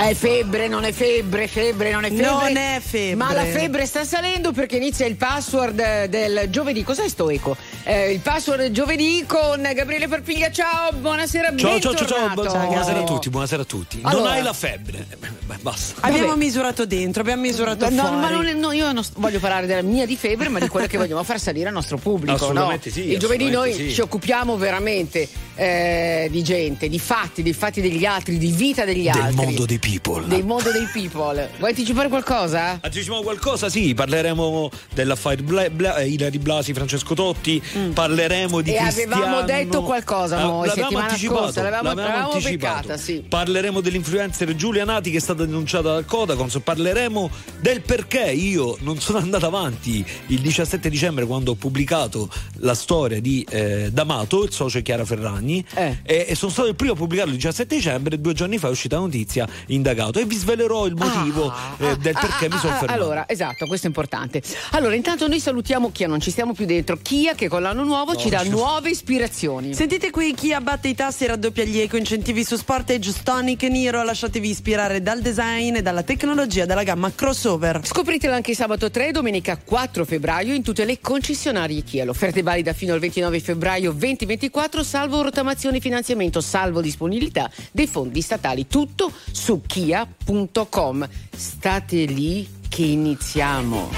[0.00, 2.24] Ah, è febbre, non è febbre, febbre, non è febbre.
[2.26, 3.14] Non è febbre.
[3.16, 6.82] Ma la febbre sta salendo perché inizia il password del giovedì.
[6.82, 7.54] Cos'è sto eco?
[7.84, 10.50] Eh, il password del giovedì con Gabriele Parpiglia.
[10.50, 11.54] Ciao, buonasera.
[11.54, 14.00] Ciao, ciao, ciao, ciao, buonasera a tutti, buonasera a tutti.
[14.00, 14.30] Non Allora.
[14.30, 15.04] hai la febbre.
[15.10, 16.00] Eh, beh, basta.
[16.06, 16.38] Abbiamo Vabbè.
[16.38, 18.16] misurato dentro, abbiamo misurato No, fuori.
[18.16, 20.86] ma non è- no, io non voglio parlare della mia di febbre, ma di quello
[20.86, 22.36] che vogliamo far salire al nostro pubblico.
[22.36, 22.94] Assolutamente no?
[22.94, 23.92] sì, Il giovedì noi sì.
[23.92, 29.10] ci occupiamo veramente eh, di gente, di fatti, dei fatti degli altri, di vita degli
[29.10, 29.36] Del altri.
[29.44, 30.26] mondo dei people.
[30.26, 31.50] Del mondo dei people.
[31.58, 32.78] Vuoi anticipare qualcosa?
[32.80, 33.68] Anticipiamo qualcosa?
[33.68, 37.60] Sì, parleremo dell'affare Bla, Bla, eh, Ilari Blasi, Francesco Totti,
[37.92, 38.74] parleremo di Mm.
[38.74, 39.14] E Cristiano.
[39.14, 42.80] avevamo detto qualcosa Ah, noi l'avevamo settimana anticipato, scorsa, l'avevamo- l'avevamo anticipato.
[42.86, 43.24] beccata, sì.
[43.28, 49.00] Parleremo dell'influencer Giulia Nati che è stata denunciata dal Codacons, parleremo del perché io non
[49.00, 52.28] sono andato avanti il 17 dicembre quando ho pubblicato
[52.58, 55.98] la storia di eh, D'Amato, il socio Chiara Ferragni, Eh.
[56.02, 58.70] e, e sono stato il primo a pubblicarlo il 17 dicembre due giorni fa è
[58.70, 59.48] uscita la notizia
[59.80, 62.78] indagato e vi svelerò il motivo Ah, eh, del ah, perché ah, mi sono ah,
[62.78, 63.02] fermato.
[63.02, 64.42] Allora, esatto, questo è importante.
[64.70, 66.98] Allora, intanto noi salutiamo Chia, non ci stiamo più dentro.
[67.00, 69.74] Chia che con l'anno nuovo ci dà nuove ispirazioni.
[69.74, 73.68] Sentite qui chi abbatte i tassi e raddoppia gli eco incentivi su Sportage, Stonic e
[73.68, 74.02] Niro.
[74.02, 77.80] Lasciatevi ispirare dal design e dalla tecnologia della gamma crossover.
[77.84, 82.04] Scopritelo anche sabato 3 e domenica 4 febbraio in tutte le concessionarie Kia.
[82.04, 87.86] L'offerta è valida fino al 29 febbraio 2024, salvo rottamazione e finanziamento, salvo disponibilità dei
[87.86, 88.66] fondi statali.
[88.66, 91.08] Tutto su kia.com.
[91.30, 93.88] State lì che iniziamo.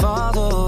[0.00, 0.59] Fall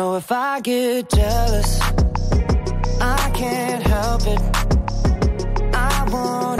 [0.00, 1.78] So if I get jealous,
[3.02, 4.40] I can't help it.
[5.74, 6.59] I want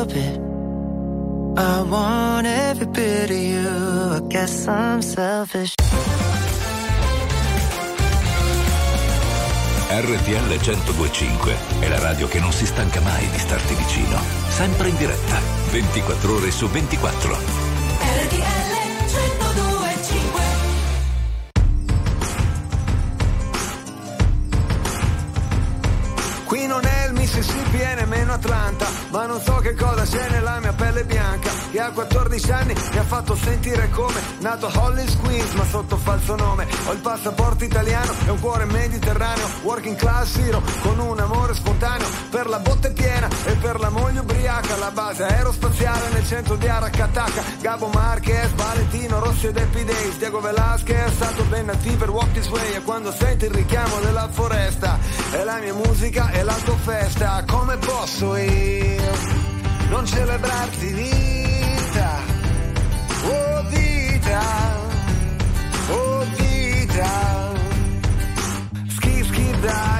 [0.00, 0.38] Help it.
[1.58, 3.68] I want every bit of you.
[4.16, 5.74] I guess I'm selfish.
[9.92, 14.18] RTL 1025 è la radio che non si stanca mai di starti vicino.
[14.48, 15.38] Sempre in diretta,
[15.70, 17.59] 24 ore su 24.
[29.30, 33.04] Non so che cosa c'è nella mia pelle bianca, che a 14 anni mi ha
[33.04, 36.66] fatto sentire come nato a Hollis Queens, ma sotto falso nome.
[36.86, 42.08] Ho il passaporto italiano e un cuore mediterraneo, working class hero, con un amore spontaneo
[42.30, 46.66] per la botte piena e per la moglie ubriaca, la base aerospaziale nel centro di
[46.66, 52.32] Aracataca, Gabo Marquez, Valentino Rossi ed Happy Days, Diego Velasquez, stato ben attivo per Walk
[52.32, 52.74] This Way.
[52.74, 54.98] E quando senti il richiamo della foresta,
[55.30, 59.38] è la mia musica e la tua festa, come posso io
[59.88, 60.94] non celebrarti
[61.90, 62.22] vita,
[63.24, 64.42] oh vita,
[65.90, 67.54] oh vita,
[68.88, 69.99] Skip, skip, dive,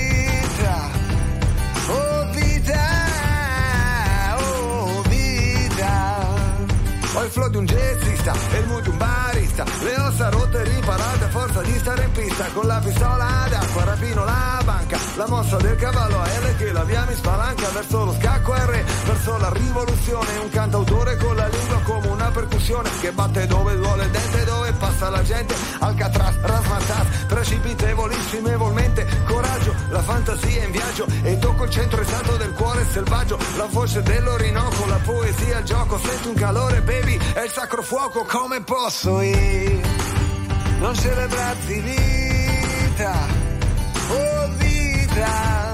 [7.13, 9.65] Ho il flow di un jazzista e il mood di un barista.
[9.83, 12.45] Le ossa rotte e riparate a forza di stare in pista.
[12.53, 14.97] Con la pistola d'acqua rapino la banca.
[15.17, 18.83] La mossa del cavallo a L che la via mi spalanca Verso lo scacco R,
[19.05, 20.37] verso la rivoluzione.
[20.37, 24.71] Un cantautore con la lingua come una percussione Che batte dove duole il dente, dove
[24.71, 25.53] passa la gente.
[25.79, 31.05] Alcatraz, rasmatas, precipitevolissimevolmente Coraggio, la fantasia in viaggio.
[31.23, 33.37] E tocco il centro esatto del cuore selvaggio.
[33.57, 35.99] La voce dell'Orinoco, la poesia, il gioco.
[35.99, 36.99] Sento un calore, baby,
[37.33, 39.81] è il sacro fuoco Come posso io.
[40.79, 43.27] Non celebrarti vita
[44.09, 45.73] Oh vita,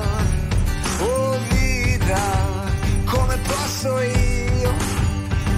[0.99, 2.21] oh vita
[3.05, 4.73] Come posso io.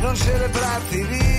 [0.02, 1.39] Non celebrarti vita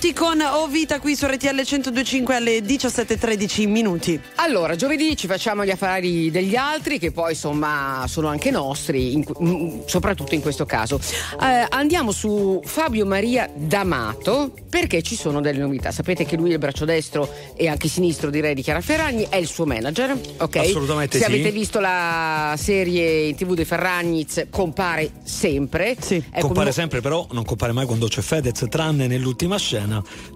[0.00, 4.20] Giovanotti con O Vita qui su RTL 1025 alle 17.13 minuti.
[4.36, 9.24] Allora, giovedì ci facciamo gli affari degli altri, che poi insomma sono anche nostri, in-
[9.42, 11.00] mm, soprattutto in questo caso.
[11.40, 15.90] Eh, andiamo su Fabio Maria D'Amato perché ci sono delle novità.
[15.90, 19.36] Sapete che lui è il braccio destro e anche sinistro direi di Chiara Ferragni, è
[19.36, 20.56] il suo manager, ok?
[20.56, 21.30] Assolutamente Se sì.
[21.30, 25.96] avete visto la serie in tv dei Ferragnez, compare sempre.
[25.98, 26.22] Sì.
[26.30, 29.86] Ecco, compare no- sempre, però non compare mai quando c'è Fedez, tranne nell'ultima scena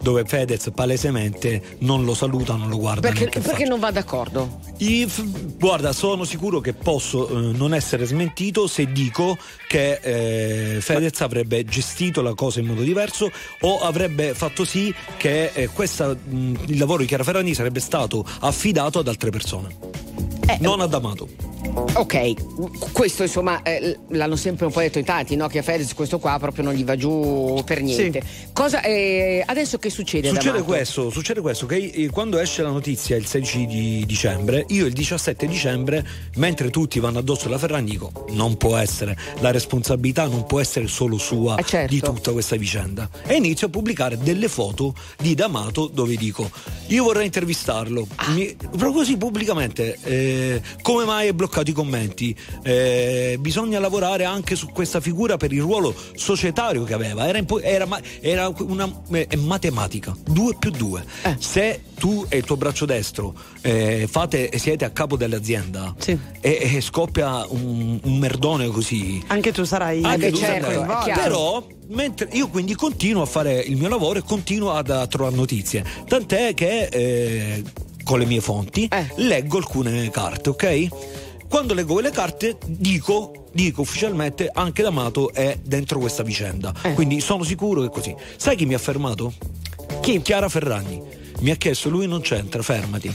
[0.01, 3.11] dove Fedez palesemente non lo saluta, non lo guarda.
[3.11, 4.61] Perché, perché non va d'accordo?
[4.79, 5.11] I-
[5.59, 9.37] guarda, sono sicuro che posso eh, non essere smentito se dico
[9.69, 13.31] che eh, Fedez avrebbe gestito la cosa in modo diverso
[13.61, 18.25] o avrebbe fatto sì che eh, questa, mh, il lavoro di Chiara Ferragni sarebbe stato
[18.41, 19.77] affidato ad altre persone.
[20.47, 21.29] Eh, non ad Amato.
[21.95, 25.47] Ok, questo insomma eh, l'hanno sempre un po' detto in tanti, no?
[25.47, 28.23] Che a Fedez questo qua proprio non gli va giù per niente.
[28.53, 30.29] Cosa, eh, adesso che succede?
[30.29, 34.93] Succede questo, succede questo che quando esce la notizia il 16 di dicembre, io il
[34.93, 36.07] 17 dicembre,
[36.37, 40.87] mentre tutti vanno addosso alla Ferragni, dico non può essere, la responsabilità non può essere
[40.87, 41.93] solo sua Eh, certo.
[41.95, 43.09] di tutta questa vicenda.
[43.27, 46.51] E inizio a pubblicare delle foto di D'Amato dove dico
[46.89, 48.31] io vorrei intervistarlo, Ah.
[48.33, 52.35] Mi- proprio così pubblicamente, eh, come mai hai bloccato i commenti?
[52.63, 57.61] Eh, bisogna lavorare anche su questa figura per il ruolo societario che aveva, era, impo-
[57.61, 57.87] era
[58.21, 61.05] era una eh, è matematica, 2 più 2.
[61.23, 61.37] Eh.
[61.39, 66.19] Se tu e il tuo braccio destro eh, fate, siete a capo dell'azienda Sì.
[66.41, 70.69] e, e scoppia un, un merdone così, Anche tu sarai anche tu certo,
[71.05, 71.23] chiaro.
[71.23, 75.35] però mentre io quindi continuo a fare il mio lavoro e continuo ad, a trovare
[75.35, 77.63] notizie tant'è che eh,
[78.05, 79.07] con le mie fonti Eh.
[79.17, 80.89] leggo alcune carte ok
[81.53, 86.95] quando leggo quelle carte dico dico ufficialmente anche D'Amato è dentro questa vicenda Eh.
[86.95, 89.35] quindi sono sicuro che è così sai chi mi ha fermato?
[90.01, 90.23] chi?
[90.23, 91.03] Chiara Ferragni
[91.41, 93.15] mi ha chiesto lui non c'entra fermati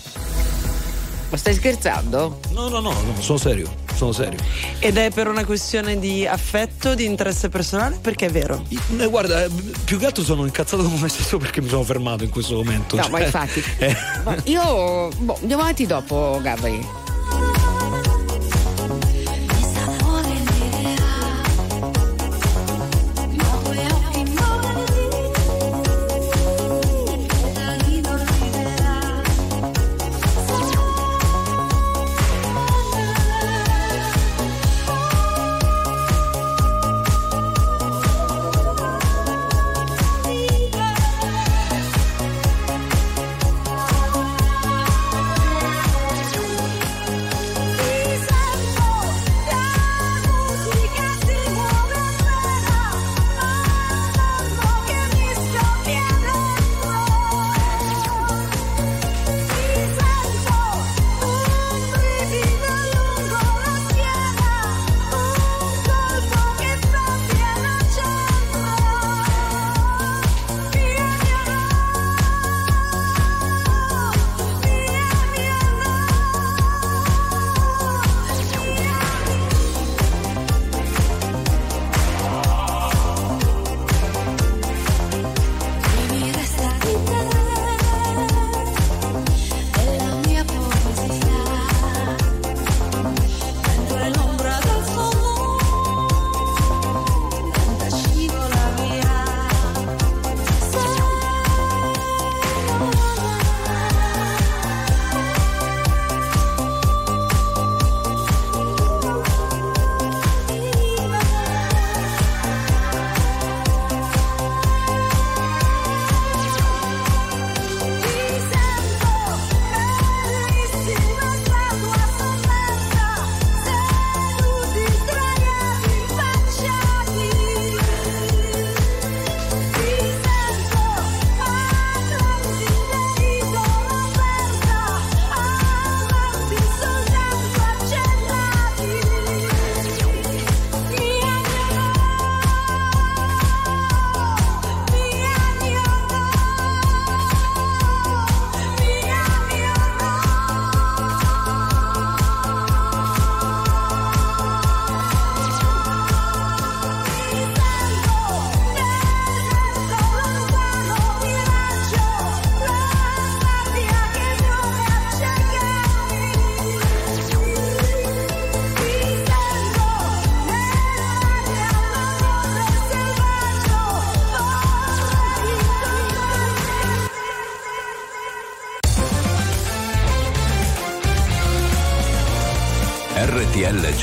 [1.31, 2.39] Ma stai scherzando?
[2.51, 4.37] no no no, no sono serio sono serio
[4.77, 7.97] Ed è per una questione di affetto, di interesse personale?
[7.99, 8.63] Perché è vero.
[8.99, 9.47] Eh, Guarda,
[9.83, 12.95] più che altro sono incazzato con me stesso perché mi sono fermato in questo momento.
[12.97, 13.63] No, cioè, ma infatti.
[13.79, 13.95] eh.
[14.23, 16.87] Ma io boh, andiamo avanti dopo, Gabri.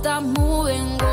[0.00, 1.09] Stop moving.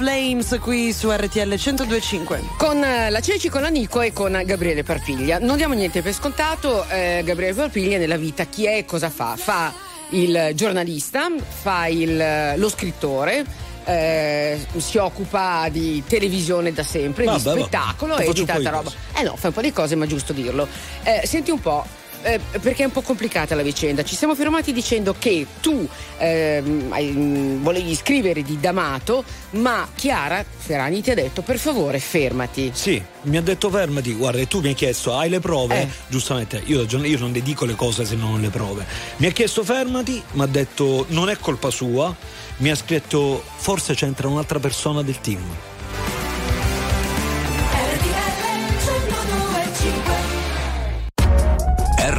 [0.00, 2.42] Flames qui su RTL 1025.
[2.56, 5.38] Con eh, la Ceci, con la Nico e con Gabriele Parpiglia.
[5.38, 9.36] Non diamo niente per scontato, eh, Gabriele Parpiglia nella vita chi è e cosa fa?
[9.36, 9.70] Fa
[10.12, 13.44] il giornalista, fa il- lo scrittore,
[13.84, 18.84] eh, si occupa di televisione da sempre, Vabbè, di spettacolo Tu e di tanta roba.
[18.84, 18.96] cose.
[19.18, 20.66] Eh no, fa un po' di cose, ma è giusto dirlo.
[21.02, 21.84] Eh, senti un po'.
[22.22, 24.02] Eh, perché è un po' complicata la vicenda.
[24.02, 25.86] Ci siamo fermati dicendo che tu
[26.18, 32.70] ehm, mh, volevi scrivere di D'Amato, ma Chiara Ferragni ti ha detto per favore fermati.
[32.74, 35.82] Sì, mi ha detto fermati, guarda, e tu mi hai chiesto, hai le prove?
[35.82, 35.88] Eh.
[36.08, 38.84] Giustamente, io, io non le dico le cose se non ho le prove.
[39.16, 42.14] Mi ha chiesto fermati, mi ha detto non è colpa sua,
[42.58, 45.42] mi ha scritto forse c'entra un'altra persona del team.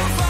[0.00, 0.29] non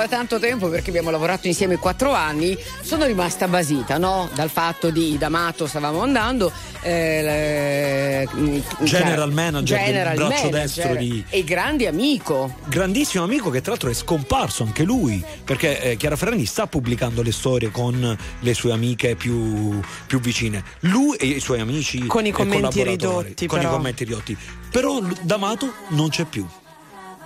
[0.00, 4.28] Da tanto tempo perché abbiamo lavorato insieme quattro anni, sono rimasta basita, no?
[4.34, 6.52] Dal fatto di D'Amato stavamo andando.
[6.82, 12.54] eh, le- General manager del general braccio manager destro di- E grande amico.
[12.66, 17.20] grandissimo amico che tra l'altro è scomparso anche lui perché eh, Chiara Ferragni sta pubblicando
[17.22, 22.24] le storie con le sue amiche più, più vicine lui e i suoi amici Con
[22.24, 23.70] i commenti collaboratori, ridotti, con però.
[23.70, 24.36] i commenti ridotti
[24.70, 26.46] però D'Amato non c'è più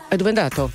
[0.08, 0.72] E dove è andato?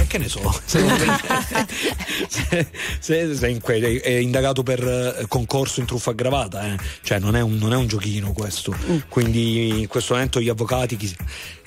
[0.00, 0.40] E che ne so?
[0.64, 0.80] Se,
[2.28, 2.66] se-
[3.00, 6.76] se- se in que- è indagato per eh, concorso in truffa aggravata eh.
[7.02, 8.74] cioè non è, un, non è un giochino questo.
[9.08, 11.16] Quindi in questo momento gli avvocati chi-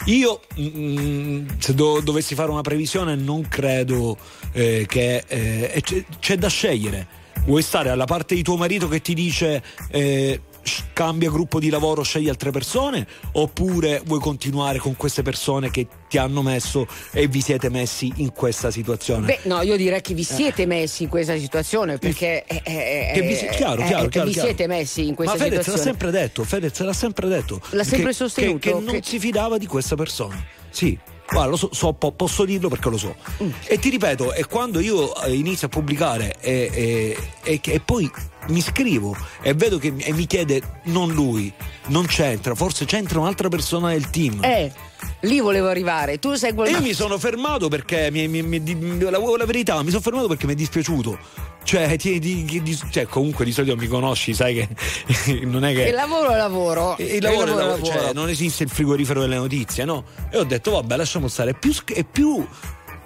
[0.05, 4.17] io mm, se do- dovessi fare una previsione non credo
[4.51, 7.19] eh, che eh, c'è, c'è da scegliere.
[7.45, 10.39] Vuoi stare alla parte di tuo marito che ti dice eh,
[10.93, 16.17] cambia gruppo di lavoro, scegli altre persone oppure vuoi continuare con queste persone che ti
[16.17, 19.25] hanno messo e vi siete messi in questa situazione?
[19.25, 23.21] Beh, no, io direi che vi siete messi in questa situazione perché eh, eh, Che
[23.21, 25.97] vi, chiaro, eh, chiaro, eh, chiaro, vi siete messi in questa Ma Fedez l'ha situazione.
[25.97, 27.61] sempre detto, Fedez l'ha sempre detto.
[27.71, 30.43] L'ha sempre che- sostenuto, Che, che non che- si fidava di questa persona.
[30.69, 30.97] Sì.
[31.29, 33.15] Guarda, so, so- po- posso dirlo perché lo so.
[33.41, 33.49] Mm.
[33.65, 38.09] E ti ripeto, è quando io eh, inizio a pubblicare e, e- e e poi
[38.49, 41.51] mi scrivo e vedo che mi- e mi chiede non lui,
[41.87, 44.43] non c'entra, forse c'entra un'altra persona del team.
[44.43, 44.71] Eh,
[45.21, 46.19] lì volevo arrivare.
[46.19, 49.89] Tu sei quello io mi sono fermato perché mi, mi- mi- la, la verità, mi
[49.89, 51.17] sono fermato perché mi è dispiaciuto.
[51.63, 54.67] Cioè, ti- di- di- cioè, comunque di solito mi conosci, sai che
[55.45, 55.83] non è che.
[55.89, 56.97] Il lavoro è lavoro.
[56.97, 60.03] E Il lavoro, è è lavoro, cioè, non esiste il frigorifero delle notizie, no?
[60.31, 61.53] E ho detto, vabbè, lasciamo stare.
[61.53, 62.45] Più, e più,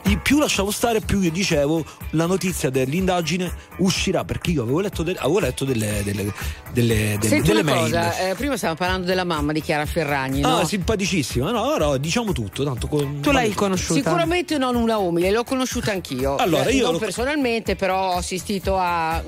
[0.08, 5.04] i- più lasciavo stare, più io dicevo la notizia dell'indagine uscirà perché io avevo letto,
[5.04, 6.34] de- avevo letto delle, delle,
[6.72, 7.82] delle, delle- delle una mail.
[7.91, 10.58] cosa, eh, prima stavamo parlando della mamma di Chiara Ferragni, no?
[10.58, 12.63] Ah, simpaticissima, no, ora diciamo tutto.
[12.63, 14.02] Tanto con- Tu l'hai conosciuta?
[14.02, 16.36] Sicuramente non una umile, l'ho conosciuta anch'io.
[16.38, 19.22] Allora, Eh, io non lo- personalmente, però ho assistito a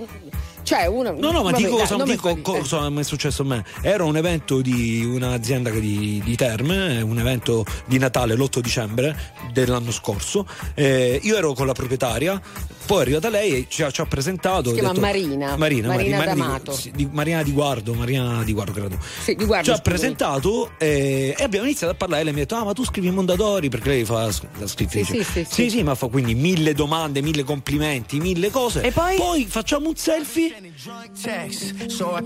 [0.68, 1.12] Cioè, una.
[1.12, 2.42] No, no, ma vabbè, dico, dai, cosa, non mi dico fai- eh.
[2.42, 3.64] cosa mi è successo a me.
[3.82, 9.18] Era un evento di un'azienda di, di Terme, un evento di Natale l'8 dicembre
[9.54, 10.46] dell'anno scorso.
[10.74, 12.42] Eh, io ero con la proprietaria,
[12.86, 14.70] poi è arrivata lei e ci ha, ci ha presentato.
[14.70, 15.56] Si chiama detto- Marina.
[15.56, 16.78] Marina, Marina Marina, D'Amato.
[16.84, 18.98] Di, di- Marina di Guardo, Marina di Guardo credo.
[19.24, 22.24] Sì, di guarda, ci ha presentato eh, e abbiamo iniziato a parlare.
[22.26, 25.06] Lei mi ha detto: Ah, ma tu scrivi Mondadori perché lei fa la scrittrice.
[25.14, 25.70] Sì, sì, sì, sì, sì.
[25.70, 28.82] sì, ma fa quindi mille domande, mille complimenti, mille cose.
[28.82, 29.16] E poi?
[29.16, 30.56] Poi facciamo un selfie.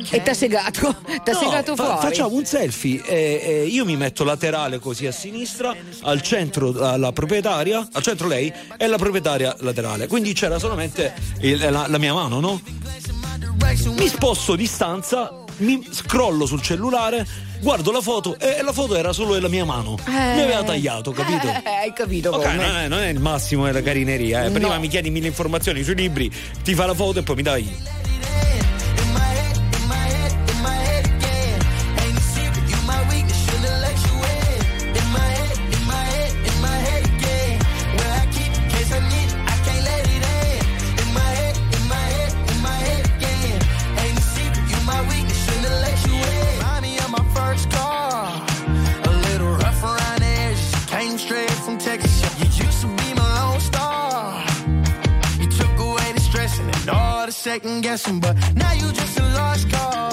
[0.09, 1.99] E t'ha segato, t'ha No, segato fa- fuori.
[2.07, 3.01] facciamo un selfie.
[3.05, 8.27] eh, eh, io mi metto laterale così a sinistra, al centro la proprietaria, al centro
[8.29, 10.07] lei e la proprietaria laterale.
[10.07, 12.61] Quindi c'era solamente il- la, la mia mano, no?
[13.97, 17.27] Mi sposto distanza, mi scrollo sul cellulare,
[17.61, 19.97] guardo la foto e la foto era solo della mia mano.
[20.07, 21.47] Mi aveva tagliato, capito?
[21.63, 22.55] Eh, hai capito Ok, come?
[22.55, 24.45] non è, non è il massimo della carineria.
[24.45, 24.51] eh.
[24.51, 24.79] Prima No.
[24.79, 26.31] mi chiedi mille informazioni sui libri,
[26.63, 27.99] ti fa la foto e poi mi dai.
[57.53, 60.10] Second guessing, but now you just a lost cause.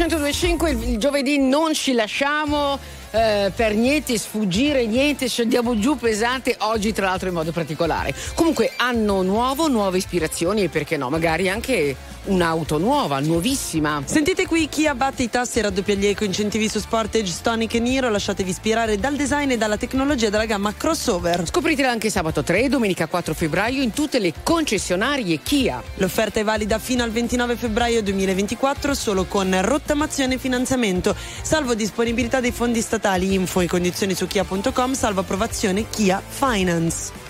[0.00, 2.78] 1025 il, giovedì non ci lasciamo
[3.10, 8.14] eh, per niente sfuggire, niente, scendiamo giù pesante oggi tra l'altro in modo particolare.
[8.34, 14.02] Comunque anno nuovo, nuove ispirazioni e perché no, magari anche un'auto nuova, nuovissima.
[14.04, 17.80] Sentite qui chi abbatte i tassi e raddoppia gli eco incentivi su Sportage, Stonic e
[17.80, 18.10] Niro.
[18.10, 21.46] Lasciatevi ispirare dal design e dalla tecnologia della gamma crossover.
[21.46, 25.82] Scopritela anche sabato 3 e domenica 4 febbraio in tutte le concessionarie Kia.
[25.96, 32.40] L'offerta è valida fino al 29 febbraio 2024 solo con rottamazione e finanziamento, salvo disponibilità
[32.40, 37.29] dei fondi statali, info e condizioni su kia.com, salvo approvazione Kia Finance.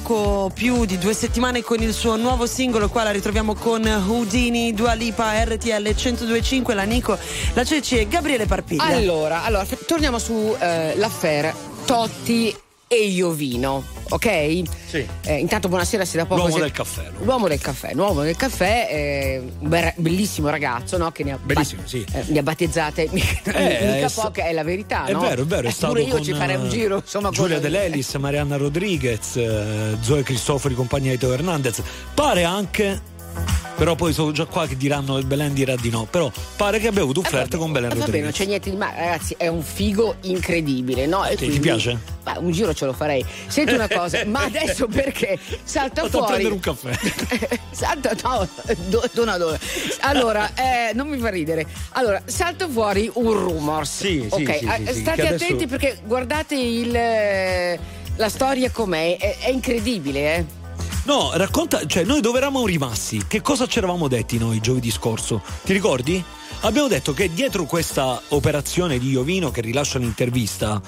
[0.00, 2.88] poco più di due settimane con il suo nuovo singolo.
[2.88, 7.16] Qua la ritroviamo con Houdini, Dua Lipa, RTL 1025, la Nico,
[7.52, 8.82] la Ceci e Gabriele Parpiglia.
[8.82, 12.63] Allora, allora torniamo su eh, l'affaire Totti
[12.94, 13.84] e Iovino.
[14.10, 14.62] Ok?
[14.86, 15.06] Sì.
[15.24, 16.42] Eh, intanto buonasera, se da poco.
[16.42, 17.10] L'uomo del caffè.
[17.10, 17.24] no?
[17.24, 19.42] L'uomo del caffè, l'uomo del caffè, eh,
[19.96, 21.10] bellissimo ragazzo, no?
[21.10, 22.04] Che ne ha, Bellissimo, sì.
[22.12, 25.20] eh, ne ha battezzate mica, Eh, mica poche, è la verità, È no?
[25.20, 27.62] vero, è vero, è Eh, stato io ci farei un eh, giro, insomma, Giulia con-
[27.64, 31.82] De Lelis, Marianna Rodriguez, Zoe Cristofori, compagnia di Teo Hernandez.
[32.12, 33.00] Pare anche
[33.76, 36.06] però poi sono già qua che diranno che Belen dirà di no.
[36.10, 38.34] Però pare che abbia avuto un Eh, flirt vabbè, con Belen eh, vabbè, non Rodriguez.
[38.36, 41.24] c'è niente di male, ragazzi, è un figo incredibile, no?
[41.24, 41.98] E Ti- quindi- piace?
[42.24, 43.22] Beh, un giro ce lo farei.
[43.48, 46.42] Senti una cosa, ma adesso perché salta Vado a fuori.
[46.42, 47.58] prendere un caffè.
[47.70, 48.48] salta, no,
[48.88, 49.58] do, dona, dona.
[50.00, 51.66] Allora, eh, non mi fa ridere.
[51.92, 53.96] Allora, salta fuori un rumors.
[53.96, 56.94] Sì, sì, ok, sì, sì, sì, state adesso- attenti perché guardate il.
[56.96, 57.78] eh,
[58.16, 60.44] La storia com'è, è, è incredibile, eh.
[61.04, 63.24] No, racconta, cioè noi dove eravamo rimasti?
[63.28, 65.42] Che cosa ci eravamo detti noi giovedì scorso?
[65.62, 66.22] Ti ricordi?
[66.60, 70.80] Abbiamo detto che dietro questa operazione di Iovino che rilascia l'intervista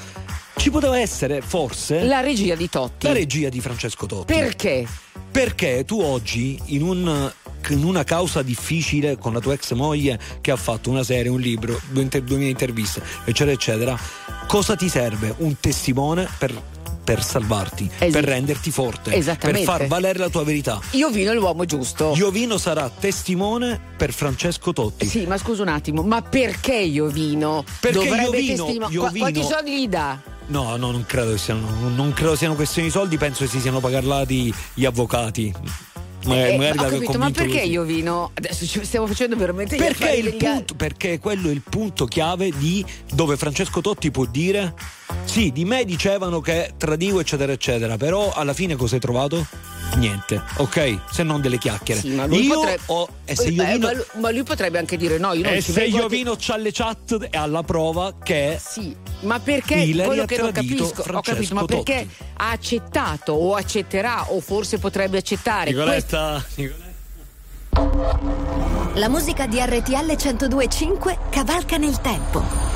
[0.56, 3.06] ci poteva essere forse La regia di Totti.
[3.06, 4.32] la regia di Francesco Totti.
[4.32, 4.86] Perché?
[5.30, 7.30] Perché tu oggi in, un-
[7.68, 11.40] in una causa difficile con la tua ex moglie che ha fatto una serie, un
[11.40, 13.98] libro, due, inter- duemila interviste, eccetera, eccetera,
[14.46, 15.34] cosa ti serve?
[15.38, 16.58] Un testimone per,
[17.06, 19.64] per salvarti, Esi- per renderti forte, Esattamente.
[19.64, 20.80] per far valere la tua verità.
[20.90, 22.12] Io vino l'uomo giusto.
[22.16, 25.06] Iovino sarà testimone per Francesco Totti.
[25.06, 27.64] Sì, ma scusa un attimo, ma perché Iovino?
[27.78, 30.20] Perché dovrebbe Iovino- testima- Iovino- Qua- Quanti soldi gli dà?
[30.48, 33.60] No, no, non credo che siano, non credo siano questioni di soldi, penso che si
[33.60, 35.52] siano parlati gli avvocati.
[36.26, 37.70] Magari, Eh, magari ho l'aveva capito, ma perché così.
[37.70, 38.30] Iovino?
[38.34, 42.04] Adesso ci stiamo facendo veramente Perché, affari il degli punto, perché quello è il punto
[42.06, 44.74] chiave di dove Francesco Totti può dire
[45.24, 49.46] sì, di me dicevano che tradivo eccetera eccetera, però alla fine cosa hai trovato?
[49.94, 50.98] Niente, ok?
[51.10, 52.00] Se non delle chiacchiere.
[52.00, 54.78] Sì, ma lui io potrebbe- ho, e se Eh, Iovino, ma, lui, ma lui potrebbe
[54.78, 58.14] anche dire no, io non e ci se Iovino c'ha le chat è alla prova
[58.22, 62.24] che Sì, ma perché Hillary quello che non capisco, ho capito, ma perché Totti.
[62.36, 66.84] ha accettato o accetterà o forse potrebbe accettare Nicoletta, Nicoletta.
[68.94, 72.75] La musica di RTL 1025 cavalca nel tempo.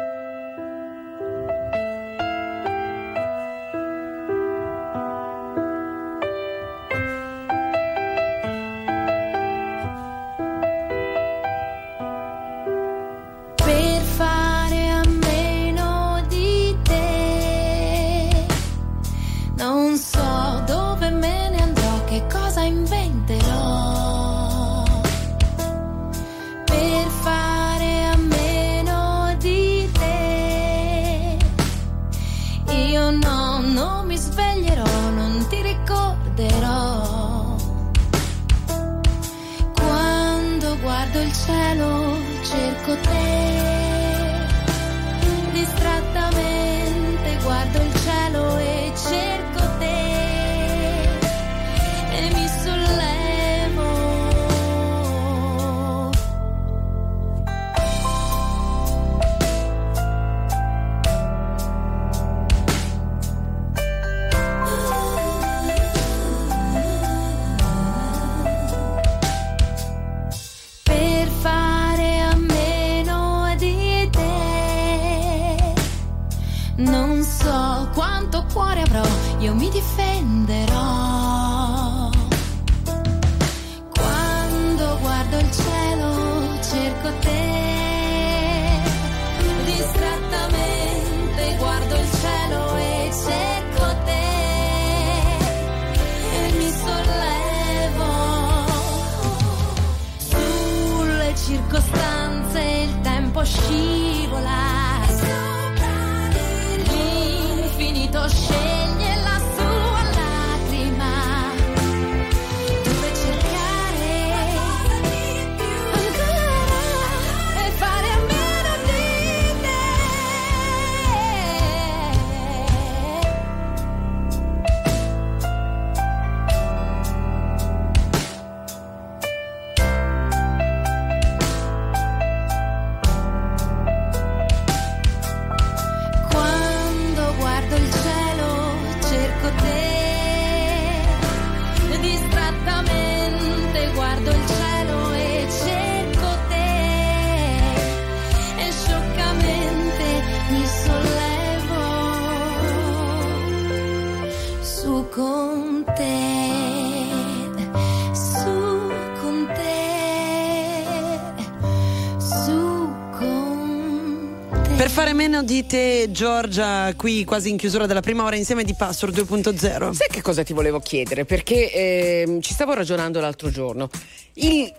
[164.91, 169.17] Fare meno di te, Giorgia, qui quasi in chiusura della prima ora insieme di Password
[169.21, 169.91] 2.0.
[169.93, 171.23] Sai che cosa ti volevo chiedere?
[171.23, 173.87] Perché ehm, ci stavo ragionando l'altro giorno.
[174.33, 174.69] Il,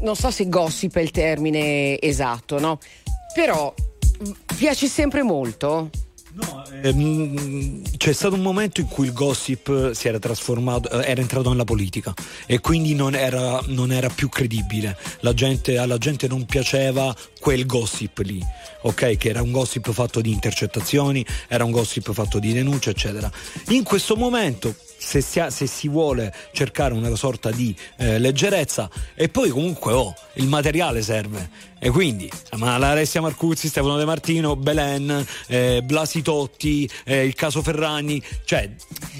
[0.00, 2.80] non so se gossip è il termine esatto, no?
[3.34, 3.72] Però
[4.18, 5.88] mh, piace sempre molto?
[6.82, 11.50] Ehm, c'è stato un momento in cui il gossip si era trasformato, eh, era entrato
[11.50, 12.14] nella politica
[12.46, 14.96] e quindi non era, non era più credibile.
[15.34, 18.40] Gente, alla gente non piaceva quel gossip lì,
[18.82, 19.16] ok?
[19.16, 23.30] Che era un gossip fatto di intercettazioni, era un gossip fatto di denunce, eccetera.
[23.68, 24.74] In questo momento.
[25.02, 29.92] Se si, ha- se si vuole cercare una sorta di eh, leggerezza e poi comunque
[29.92, 35.80] oh, il materiale serve e quindi ma la Alessia Marcuzzi, Stefano De Martino, Belen, eh,
[35.82, 38.70] Blasi Totti, eh, il caso Ferragni, cioè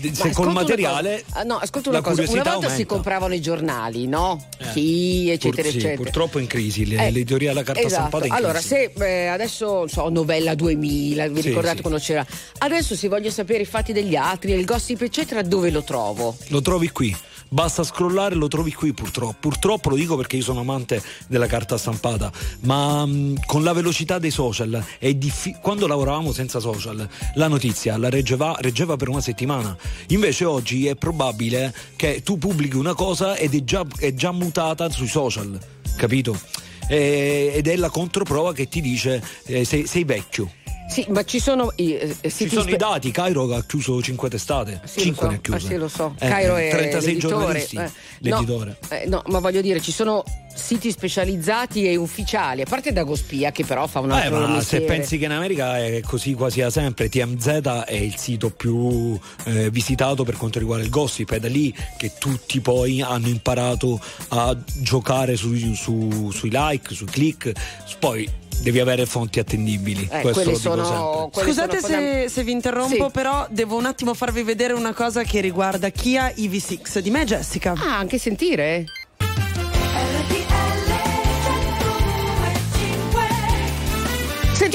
[0.00, 1.40] d- se col una materiale cosa.
[1.40, 2.22] Ah, no, ascolta una cosa.
[2.22, 2.94] Una volta si aumenta.
[2.94, 4.46] compravano i giornali, no?
[4.58, 4.70] Eh.
[4.72, 5.96] Chi, eccetera, Pur- sì, eccetera.
[6.02, 7.94] purtroppo in crisi, le- Eh, l'editoria della carta esatto.
[7.94, 8.68] stampata è in Allora, crisi.
[8.68, 11.82] se eh, adesso non so, novella 2000, vi Sì, ricordate sì.
[11.82, 12.24] quando c'era?
[12.58, 16.36] Adesso se voglio sapere i fatti degli altri, il gossip, eccetera, dove lo trovo?
[16.48, 17.16] Lo trovi qui.
[17.52, 19.36] Basta scrollare, lo trovi qui purtroppo.
[19.38, 24.18] Purtroppo lo dico perché io sono amante della carta stampata, ma mh, con la velocità
[24.18, 29.20] dei social è diffi- quando lavoravamo senza social, la notizia la reggeva, reggeva per una
[29.20, 29.76] settimana.
[30.08, 34.88] Invece oggi è probabile che tu pubblichi una cosa ed è già, è già mutata
[34.88, 35.58] sui social,
[35.94, 36.40] capito?
[36.88, 40.50] E- ed è la controprova che ti dice eh, sei, sei vecchio.
[40.92, 44.02] Sì, ma ci sono i eh, Ci siti sono spe- i dati, Cairo ha chiuso
[44.02, 45.30] 5 testate, Sì, lo 5 so.
[45.30, 45.66] ne ha chiuse.
[45.66, 46.14] Ah, sì, lo so.
[46.18, 47.34] Eh, Cairo è 36 l'editore.
[47.34, 47.90] giornalisti, eh.
[48.18, 48.76] l'editore.
[48.90, 50.22] No, eh, no, ma voglio dire, ci sono
[50.54, 54.52] siti specializzati e ufficiali, a parte Dagospia che però fa un Eh, altro ma se
[54.52, 54.84] mestiere.
[54.84, 57.46] pensi che in America è così quasi da sempre, TMZ
[57.86, 62.12] è il sito più eh, visitato per quanto riguarda il gossip, è da lì che
[62.18, 67.52] tutti poi hanno imparato a giocare sui, su- sui like, sui click,
[67.98, 68.28] poi
[68.60, 70.08] devi avere fonti attendibili.
[70.10, 73.10] Eh, sono- Scusate se, se vi interrompo, Sì.
[73.12, 76.98] però devo un attimo farvi vedere una cosa che riguarda Kia EV6.
[77.00, 77.72] Di me, Jessica.
[77.76, 78.84] Ah, anche sentire?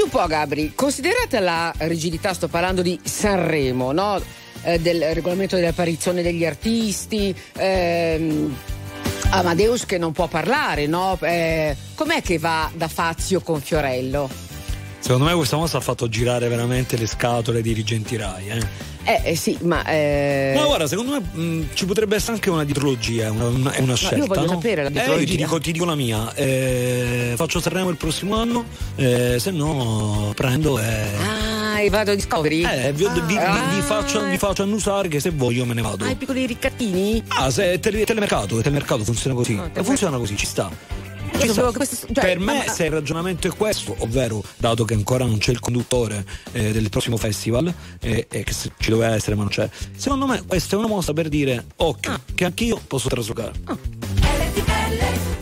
[0.08, 4.22] Un po', Gabri, considerata la rigidità, sto parlando di Sanremo, no?
[4.64, 8.56] Eh, del regolamento dell'apparizione degli artisti, ehm,
[9.32, 11.18] Amadeus che non può parlare, no?
[11.22, 14.47] Eh, com'è che va da Fazio con Fiorello?
[15.00, 18.50] Secondo me questa mossa ha fatto girare veramente le scatole ai dirigenti Rai.
[18.50, 18.62] Eh.
[19.04, 19.86] Eh, eh, sì, ma.
[19.86, 23.96] eh, Ma guarda, secondo me mh, ci potrebbe essere anche una dietrologia, una, una, una
[23.96, 24.26] scelta.
[24.26, 24.48] voglio no?
[24.50, 25.26] sapere la Eh, io dietrologia.
[25.32, 26.34] ti, dico, ti dico la mia.
[26.34, 28.66] Eh, faccio Sanremo il prossimo anno,
[28.98, 30.84] eh, se no prendo e.
[31.24, 32.66] Ah, e vado a Discovery?
[32.66, 33.64] Eh, vi, vi- vi- Ah.
[33.74, 36.04] vi faccio, vi faccio annusare che se voglio me ne vado.
[36.04, 37.24] Ah, i piccoli ricattini?
[37.30, 39.54] Ah, se è tele- telemercato, telemercato funziona così.
[39.58, 40.70] Ah, E funziona così, ci sta.
[41.38, 41.66] Sta.
[41.68, 45.26] che questo- cioè, per me, ma- se il ragionamento è questo, ovvero dato che ancora
[45.26, 49.44] non c'è il conduttore eh, del prossimo festival, eh, e che ci doveva essere ma
[49.44, 52.20] non c'è, secondo me questa è una mossa per dire occhio, Ah.
[52.34, 53.54] che anch'io posso traslocare.
[54.56, 55.37] You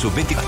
[0.00, 0.39] su 24.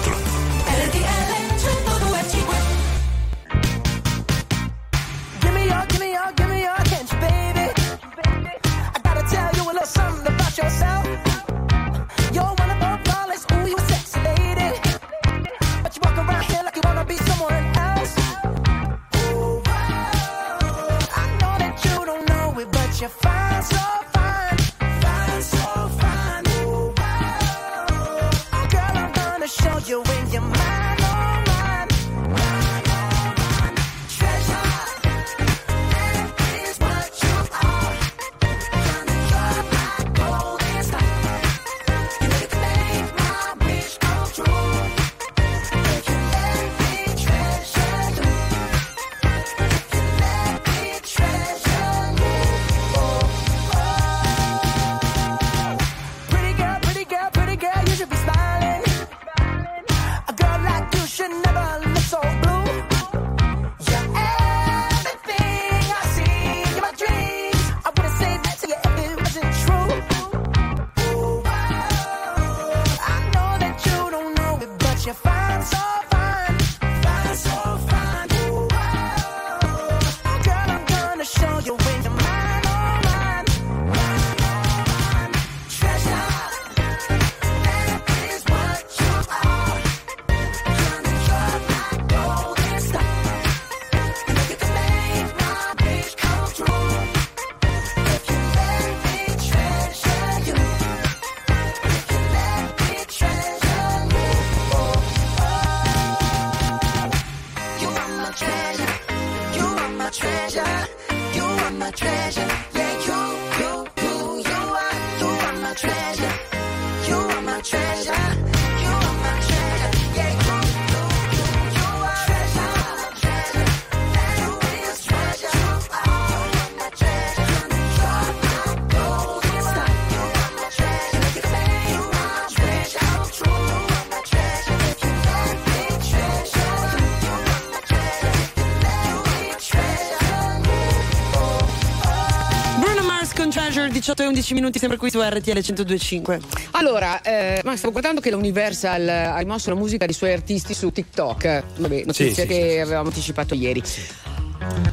[144.02, 146.40] 18 e 11 minuti sempre qui su RTL 1025.
[146.72, 150.74] Allora, eh, ma stavo guardando che la Universal ha rimosso la musica dei suoi artisti
[150.74, 151.62] su TikTok.
[151.76, 153.80] Vabbè, notizia sì, che avevamo anticipato ieri.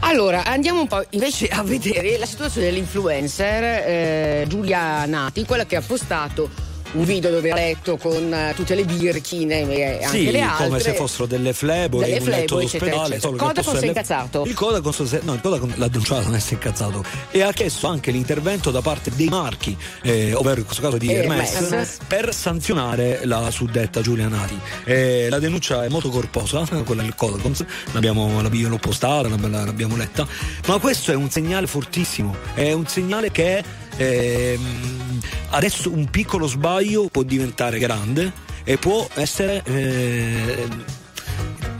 [0.02, 5.76] Allora, andiamo un po' invece a vedere la situazione dell'influencer eh, Giulia Nati, quella che
[5.76, 10.32] ha postato un video dove ha letto con eh, tutte le birkin e anche Sì,
[10.32, 10.66] le altre.
[10.68, 13.20] come se fossero delle flebo Delle in un letto d'ospedale.
[13.20, 14.44] Codacons posto si è incazzato?
[14.46, 17.04] Il è- no, il Codacons l'ha denunciato, non è incazzato.
[17.32, 21.12] E ha chiesto anche l'intervento da parte dei marchi, eh, ovvero in questo caso di
[21.14, 21.54] Hermes.
[21.54, 24.60] Hermes, per sanzionare la suddetta Giulia Nati.
[24.86, 29.46] Eh, la denuncia è molto corposa, quella del Codacons, l'abbiamo, l'ab- io l'ho postata, l'ab-
[29.48, 30.26] l'abbiamo letta,
[30.68, 33.64] ma questo è un segnale fortissimo, è un segnale che
[34.00, 35.20] ehm,
[35.50, 38.32] adesso un piccolo sbaglio può diventare grande
[38.64, 39.62] e può essere...
[39.66, 40.86] ehm,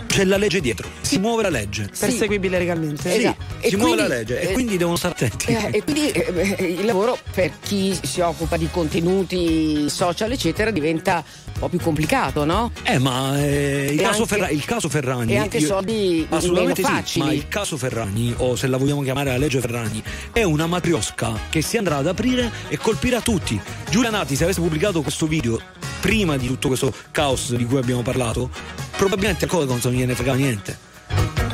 [0.08, 1.90] c'è la legge dietro, si muove la legge.
[1.98, 3.10] Perseguibile legalmente.
[3.12, 3.44] Sì, Esatto.
[3.62, 5.46] si E muove quindi- la legge e eh, quindi devono stare attenti.
[5.52, 10.72] Eh, e quindi eh, eh, il lavoro per chi si occupa di contenuti social, eccetera,
[10.72, 12.72] diventa un po' più complicato, no?
[12.84, 15.34] Eh, ma eh, il, caso anche- Ferra- il caso Ferragni.
[15.34, 17.26] e anche soldi assolutamente meno sì, facili.
[17.26, 20.02] ma il caso Ferragni, o se la vogliamo chiamare la legge Ferragni,
[20.32, 23.60] è una matriosca che si andrà ad aprire e colpirà tutti.
[23.90, 25.60] Giulia Nati, se avesse pubblicato questo video
[26.00, 28.50] prima di tutto questo caos di cui abbiamo parlato,
[28.96, 30.78] probabilmente al Codacons non gliene fregava niente.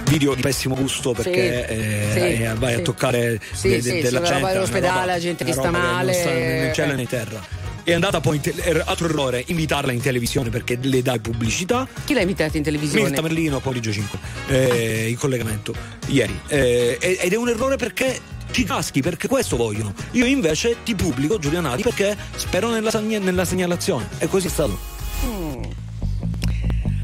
[0.07, 3.81] Video di pessimo gusto perché Sì, eh, sì, eh, vai a toccare Sì, de- de-
[3.81, 4.47] sì, della gente.
[4.49, 7.63] all'ospedale, la gente che sta male, non sta né in cielo né in terra.
[7.83, 11.87] È andata poi in te- er- altro errore, invitarla in televisione perché le dai pubblicità.
[12.05, 13.05] Chi l'ha invitato in televisione?
[13.05, 15.73] Mirta Merlino, Polidio 5, eh, in collegamento
[16.07, 16.39] ieri.
[16.47, 18.19] Eh, ed è un errore perché
[18.51, 19.93] ci caschi, perché questo vogliono.
[20.11, 24.07] Io invece ti pubblico Giulia Nati perché spero nella, nella segnalazione.
[24.19, 24.77] E così è stato.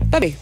[0.06, 0.34] Vabbè.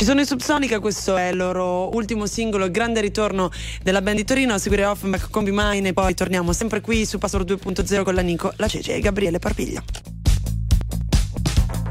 [0.00, 3.50] Ci sono i Subsonica, questo è il loro ultimo singolo, grande ritorno
[3.82, 7.04] della band di Torino, a seguire Offenbach con Be Mine e poi torniamo sempre qui
[7.04, 9.82] su Password 2.0 con la Nico, la Cece e Gabriele Parpiglia.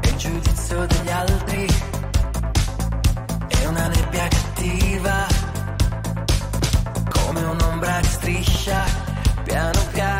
[0.02, 1.66] il giudizio degli altri
[3.46, 5.26] è una nebbia cattiva
[7.10, 8.84] come un'ombra che striscia
[9.44, 10.19] piano piano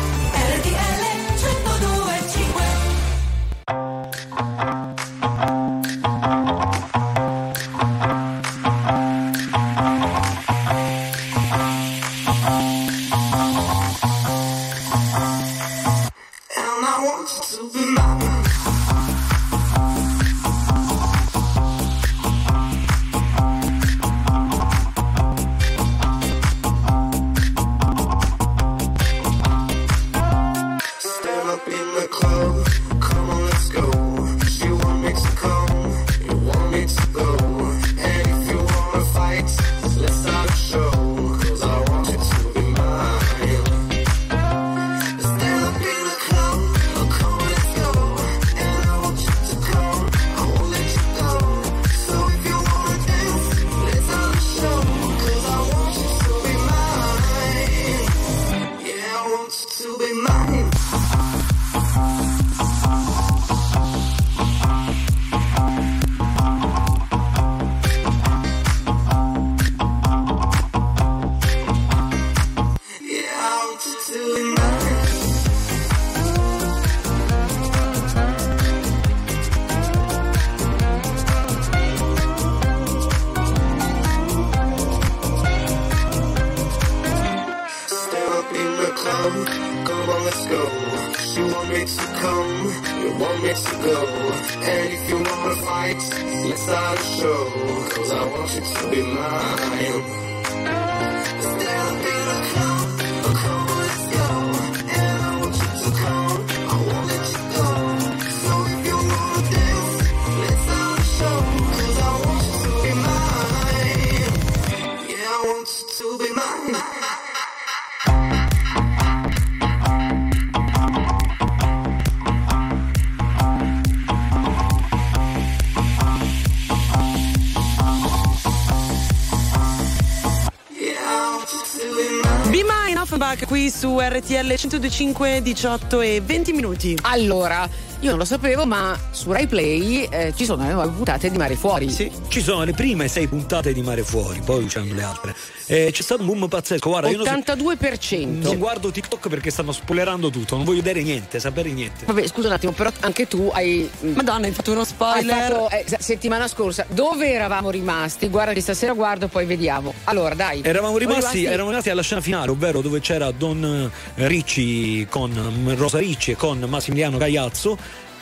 [133.47, 136.97] Qui su RTL 125 18 e 20 minuti.
[137.03, 137.67] Allora,
[138.01, 141.37] io non lo sapevo, ma su Rai Play eh, ci sono le nuove puntate di
[141.37, 141.89] Mare Fuori.
[141.89, 145.35] Sì, ci sono le prime sei puntate di Mare Fuori, poi c'hanno le altre.
[145.67, 146.89] Eh, c'è stato un boom pazzesco.
[146.89, 148.41] Guarda, io non, so- 82%.
[148.41, 152.05] non guardo TikTok perché stanno spoilerando tutto, non voglio vedere niente, sapere niente.
[152.05, 153.89] Vabbè, scusa un attimo, però anche tu hai.
[153.99, 155.51] Madonna, hai fatto uno spoiler.
[155.51, 158.27] fatto, eh, settimana scorsa, dove eravamo rimasti?
[158.29, 159.93] Guarda, di stasera guardo, poi vediamo.
[160.05, 160.61] Allora, dai.
[160.63, 165.31] Eravamo Siamo rimasti, eravamo rimasti alla scena finale, ovvero dove c'era Don eh, Ricci con
[165.31, 167.77] mm, Rosa Ricci e con Massimiliano Cagliazzo,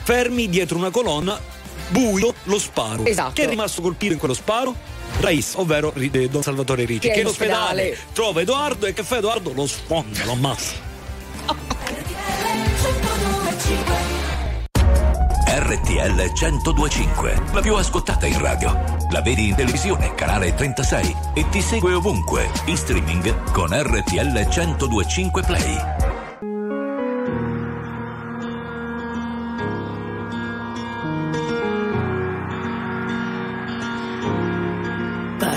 [0.09, 1.39] fermi dietro una colonna,
[1.89, 3.05] buio, lo sparo.
[3.05, 3.33] Esatto.
[3.33, 4.73] Chi è rimasto colpito in quello sparo?
[5.19, 8.13] Rais, ovvero eh, Don Salvatore Ricci, Che che in in ospedale ospedale.
[8.13, 9.53] trova Edoardo e che fa Edoardo?
[9.53, 10.73] Lo sfonda, lo ammazza.
[15.45, 18.97] RTL 1025, la più ascoltata in radio.
[19.11, 25.43] La vedi in televisione, canale 36 e ti segue ovunque, in streaming con RTL 1025
[25.43, 26.18] Play.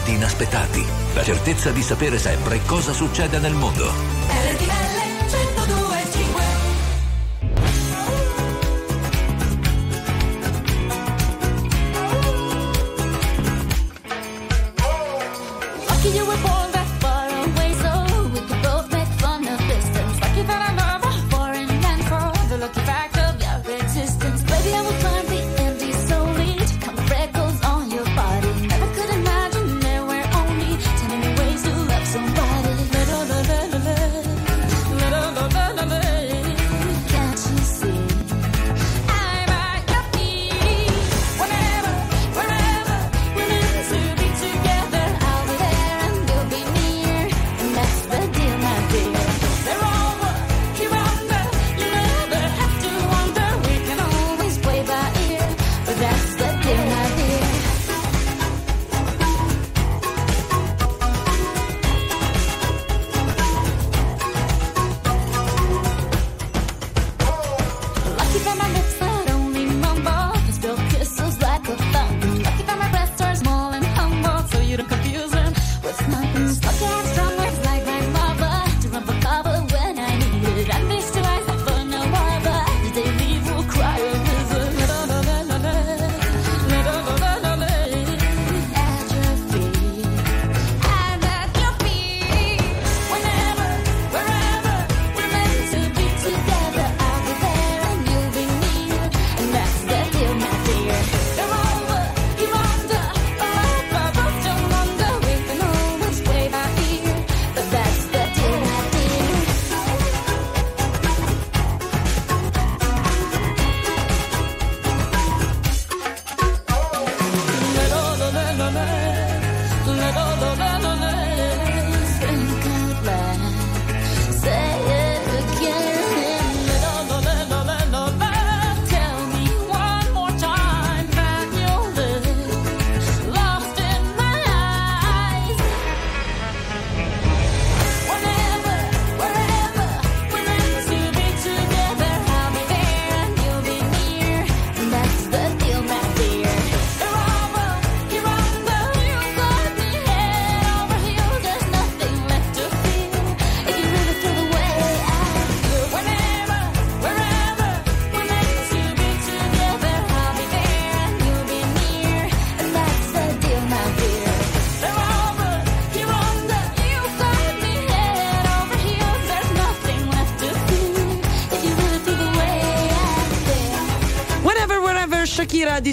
[0.00, 0.84] momenti inaspettati,
[1.14, 4.29] la certezza di sapere sempre cosa succede nel mondo.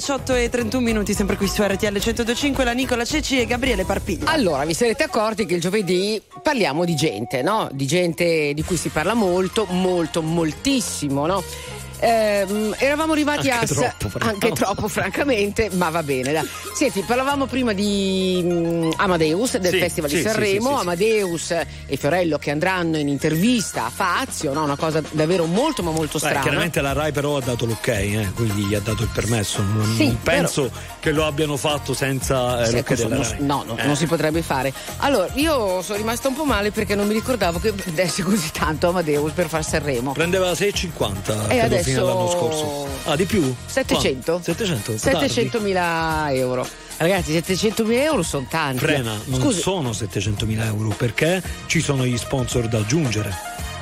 [0.07, 4.31] 18 e 31 minuti, sempre qui su RTL 1025, la Nicola Ceci e Gabriele Parpiglia.
[4.31, 7.67] Allora, vi sarete accorti che il giovedì parliamo di gente, no?
[7.73, 11.43] Di gente di cui si parla molto, molto, moltissimo, no?
[11.99, 14.45] Ehm, eravamo arrivati Anche a troppo, francamente.
[14.45, 16.47] anche troppo francamente ma va bene dai.
[16.77, 20.81] Senti parlavamo prima di mm, Amadeus del Sì, Festival sì, di Sanremo sì.
[20.81, 24.63] Amadeus e Fiorello che andranno in intervista a Fazio no?
[24.63, 27.87] una cosa davvero molto ma molto Beh, strana chiaramente la Rai però ha dato l'ok,
[27.87, 29.61] eh, quindi gli ha dato il permesso.
[29.63, 30.69] Non, non penso
[30.99, 33.43] che lo abbiano fatto senza eh, l'ok questo della non, Rai.
[33.43, 33.85] no, no, Eh.
[33.85, 34.71] non si potrebbe fare.
[34.97, 38.89] Allora, io sono rimasta un po' male perché non mi ricordavo che desse così tanto
[38.89, 40.11] Amadeus per far Sanremo.
[40.11, 42.87] Prendeva 6,50 E adesso- fino all'anno scorso.
[43.05, 43.53] Ah, di più?
[43.65, 44.31] 700?
[44.33, 44.43] Quanto?
[44.43, 44.95] 700?
[44.99, 45.27] tardi.
[45.29, 46.66] 700 mila euro.
[46.97, 48.79] Ragazzi, 700 mila euro sono tanti.
[48.79, 53.35] Frena, non Scusi, sono 700.000 euro perché ci sono gli sponsor da aggiungere.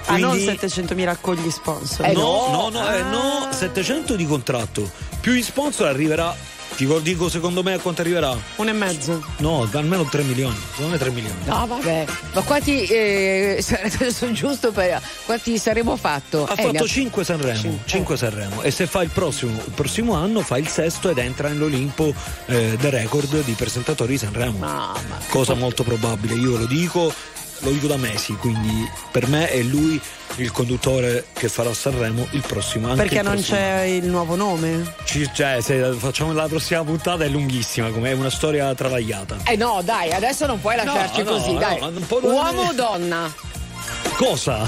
[0.07, 2.05] Ah, non Quindi- 700.000 con gli sponsor.
[2.05, 2.70] Eh, no, no.
[2.70, 4.89] no, no, eh, no, 700 di contratto.
[5.22, 6.36] Più gli sponsor arriverà.
[6.76, 8.38] Ti dico secondo me a quanto arriverà?
[8.57, 9.23] Un e mezzo.
[9.38, 10.57] No, almeno 3 milioni.
[10.71, 11.38] Secondo me 3 milioni.
[11.45, 12.05] No, vabbè.
[12.34, 13.63] Ma quanti eh,
[14.11, 16.45] sono giusto per quanti saremo fatto?
[16.45, 17.88] Ha Eh, fatto 5 Sanremo, Cinque.
[17.88, 21.47] 5 Sanremo e se fa il prossimo, il prossimo anno fa il sesto ed entra
[21.47, 22.13] nell'Olimpo
[22.47, 24.57] eh, del record di presentatori di Sanremo.
[24.57, 24.97] Mamma.
[25.30, 27.13] Cosa molto probabile, io lo dico,
[27.60, 29.99] lo dico da mesi, quindi per me è lui
[30.38, 32.97] il conduttore che farà Sanremo il prossimo anno.
[32.97, 34.95] Perché non c'è il nuovo nome?
[35.34, 39.38] cioè, se facciamo la prossima puntata è lunghissima, come è una storia travagliata.
[39.45, 41.80] Eh no, dai, adesso non puoi lasciarci no, così, no, dai.
[42.22, 43.34] Uomo o donna?
[44.18, 44.66] Cosa?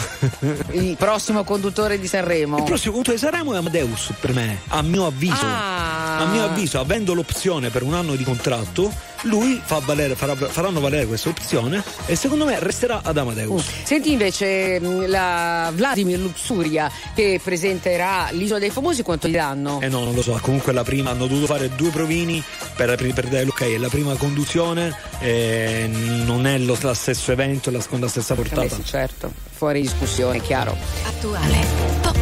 [0.71, 2.57] Il prossimo conduttore di Sanremo.
[2.57, 5.45] Il prossimo conduttore di Sanremo è Amadeus per me, a mio avviso.
[5.45, 6.17] Ah.
[6.17, 8.91] A mio avviso, avendo l'opzione per un anno di contratto,
[9.23, 13.65] lui fa valere, farà- faranno valere questa opzione e secondo me resterà ad Amadeus.
[13.83, 19.79] Senti invece mh, la Vladimir Luxuria che presenterà l'Isola dei Famosi, quanto gli danno?
[19.81, 22.43] Eh no, non lo so, comunque la prima hanno dovuto fare due provini
[22.75, 25.87] per, per, dare l'ok, è la prima conduzione, eh,
[26.25, 28.75] non è lo stesso evento, la seconda stessa Eh portata.
[28.75, 30.75] sì, certo, fuori discussione, chiaro.
[31.05, 31.65] Attuale,
[32.01, 32.17] pop,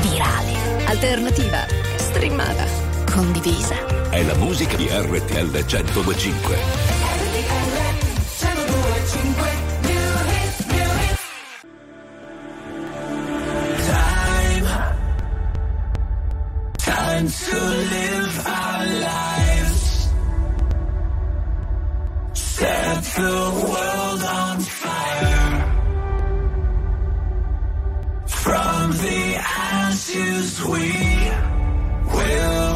[0.00, 2.64] virale, alternativa, streamata,
[3.10, 3.74] condivisa.
[4.10, 6.56] È la musica di RTL 1025.
[13.86, 14.66] Time,
[16.78, 17.56] time to
[17.94, 20.08] live our lives.
[22.32, 25.33] Set the world on fire.
[28.44, 30.92] From the ashes we
[32.12, 32.73] will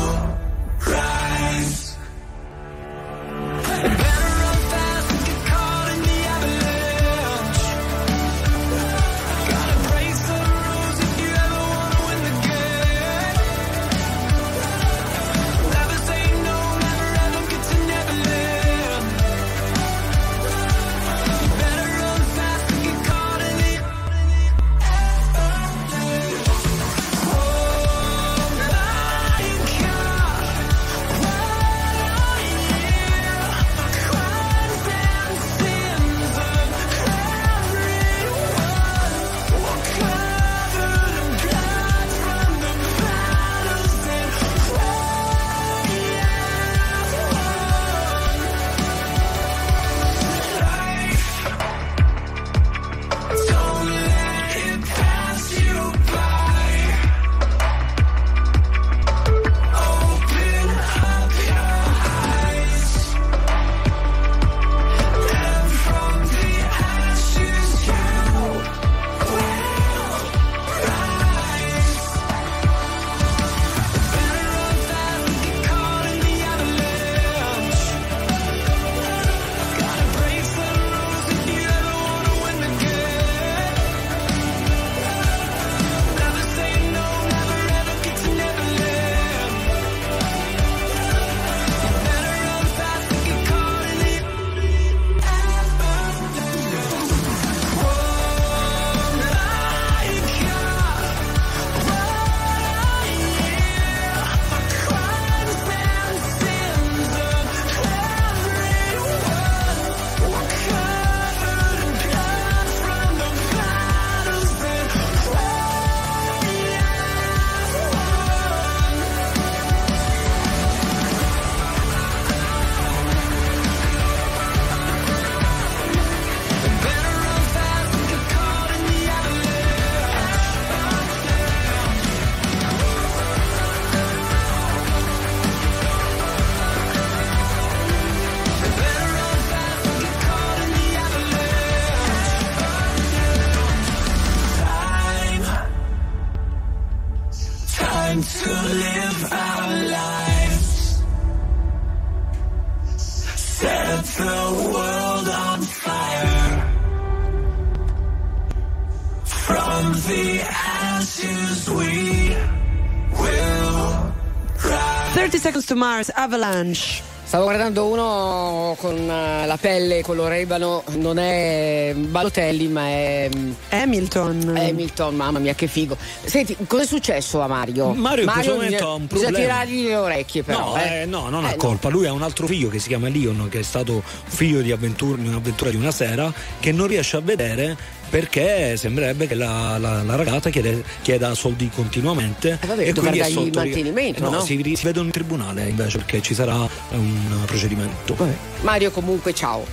[165.79, 167.07] Mars, Avalanche.
[167.29, 173.51] Stavo guardando uno con eh, la pelle color ebano, non è Balotelli ma è mm,
[173.69, 174.55] Hamilton.
[174.57, 175.95] Hamilton, mamma mia che figo.
[176.25, 177.93] Senti, cosa è successo a Mario?
[177.93, 179.39] Mario in questo momento bisogna- ha un Bisogna problema.
[179.61, 180.59] tirargli le orecchie però.
[180.71, 181.01] No, eh.
[181.03, 181.57] eh, no, non Eh, ha no.
[181.57, 181.89] colpa.
[181.91, 185.19] Lui ha un altro figlio che si chiama Leon, che è stato figlio di, avventur-
[185.19, 187.77] di un'avventura di una sera, che non riesce a vedere
[188.09, 192.59] perché sembrerebbe che la, la- la ragazza chiede- chieda soldi continuamente.
[192.61, 194.41] Eh, vabbè, e quindi è sotto- mantenimento, no, no?
[194.41, 196.55] Si, si vedono in tribunale invece perché ci sarà
[196.91, 198.17] un procedimento.
[198.63, 199.65] Mario comunque ciao.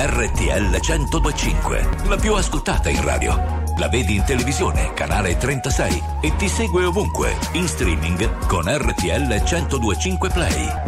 [0.00, 3.62] RTL 1025, la più ascoltata in radio.
[3.78, 10.28] La vedi in televisione, canale 36 e ti segue ovunque, in streaming con RTL 1025
[10.30, 10.87] Play.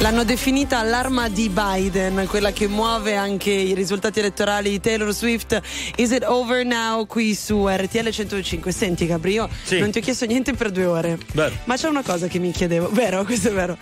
[0.00, 5.60] L'hanno definita l'arma di Biden, quella che muove anche i risultati elettorali di Taylor Swift.
[5.96, 8.72] Is it over now qui su RTL 105?
[8.72, 9.78] Senti Gabriele, Sì.
[9.78, 11.18] non ti ho chiesto niente per due ore.
[11.34, 11.54] Vero.
[11.64, 13.76] Ma c'è una cosa che mi chiedevo, vero, questo è vero.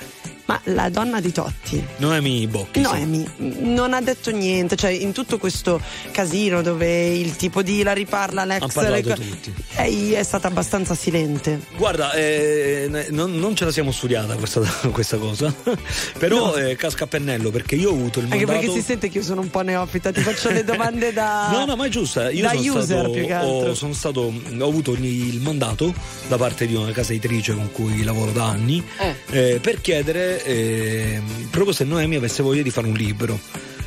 [0.48, 2.80] Ma la donna di Totti, Noemi Bocchi.
[2.80, 5.78] Noemi, non ha detto niente, cioè in tutto questo
[6.10, 9.54] casino dove il tipo di la riparla l'ex le tutti.
[9.76, 11.60] lei è stata abbastanza silente.
[11.76, 15.54] Guarda, eh, non, non ce la siamo studiata questa, questa cosa,
[16.18, 18.60] però eh, casca a pennello perché io ho avuto il Anche mandato.
[18.60, 21.66] perché si sente che io sono un po' neofita, ti faccio le domande da No,
[21.66, 22.30] no, ma è giusta.
[22.30, 23.68] Io da sono user stato, più che altro.
[23.68, 25.92] ho, sono stato, ho avuto il mandato
[26.26, 28.82] da parte di una casa editrice con cui lavoro da anni
[29.28, 31.20] eh, per chiedere eh,
[31.50, 33.38] proprio se Noemi avesse voglia di fare un libro.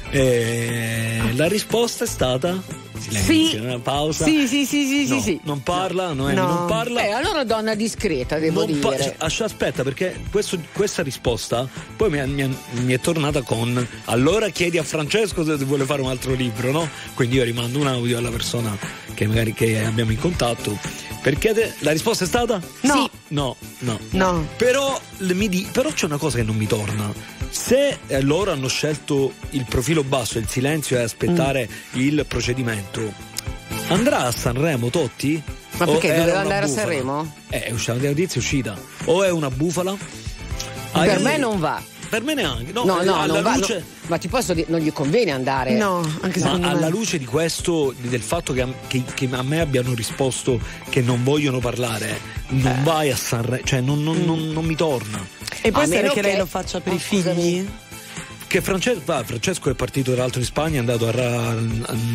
[0.10, 2.62] Eh, la risposta è stata
[3.00, 3.56] silenzio, Sì.
[3.58, 4.26] una pausa.
[4.26, 5.40] Sì, sì, sì, sì, No, sì, sì.
[5.44, 6.48] Non parla, Noemi No.
[6.48, 7.04] non parla.
[7.06, 9.16] Eh, allora donna discreta, devo Non pa- dire.
[9.18, 14.50] Ascia- aspetta, perché questo- questa risposta poi mi, è- mi mi è tornata con allora
[14.50, 16.90] chiedi a Francesco se vuole fare un altro libro, no?
[17.14, 18.76] Quindi io rimando un audio alla persona
[19.14, 20.78] che magari che abbiamo in contatto.
[21.22, 22.60] Per chiedere, la risposta è stata?
[22.82, 22.94] No.
[23.04, 23.10] Sì.
[23.28, 24.00] No, no.
[24.12, 24.48] No.
[24.58, 27.14] Però, di- però c'è una cosa che non mi torna.
[27.50, 32.00] Se eh, loro hanno scelto il profilo basso, il silenzio e aspettare Mm.
[32.00, 32.91] il procedimento,
[33.90, 35.42] andrà a Sanremo Totti?
[35.78, 36.82] Ma perché doveva andare a bufala?
[36.82, 37.34] Sanremo?
[37.50, 38.78] Eh, è uscita la notizia, è uscita.
[39.06, 39.96] O è una bufala?
[40.92, 41.82] Per io- me non va.
[42.10, 42.74] Per me neanche.
[42.74, 43.56] No, No, no, alla non va.
[43.56, 43.76] luce.
[43.80, 44.00] no.
[44.08, 45.78] ma ti posso dire, non gli conviene andare.
[45.78, 46.90] No, anche Ma secondo alla me.
[46.90, 50.60] luce di questo, di- del fatto che, a- che- che a me abbiano risposto
[50.90, 52.20] che non vogliono parlare,
[52.50, 52.84] non Eh.
[52.84, 54.04] vai a Sanremo, cioè non, Mm.
[54.04, 55.26] non- non- non mi torna.
[55.62, 57.20] E può A essere che lei lo faccia per Ah, i figli?
[57.22, 57.70] scusami.
[58.52, 61.54] Che Francesco, va, Francesco è partito tra l'altro in Spagna, è andato a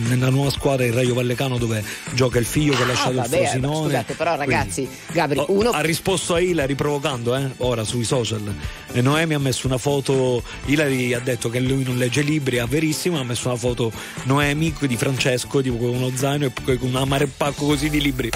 [0.09, 1.83] nella nuova squadra il Raio Vallecano dove
[2.13, 3.85] gioca il figlio che ha Ah, lasciato vabbè, il Frosinone.
[3.87, 8.05] scusate, però ragazzi, Quindi- Gabri, Oh, uno ha risposto a Ilari provocando, eh, ora sui
[8.05, 8.55] social.
[8.93, 12.67] E Noemi ha messo una foto, Ilari ha detto che lui non legge libri, è
[12.67, 13.91] verissimo, ha messo una foto
[14.25, 18.01] Noemi di Francesco, tipo con uno zaino e poi con un mare pacco così di
[18.03, 18.31] libri.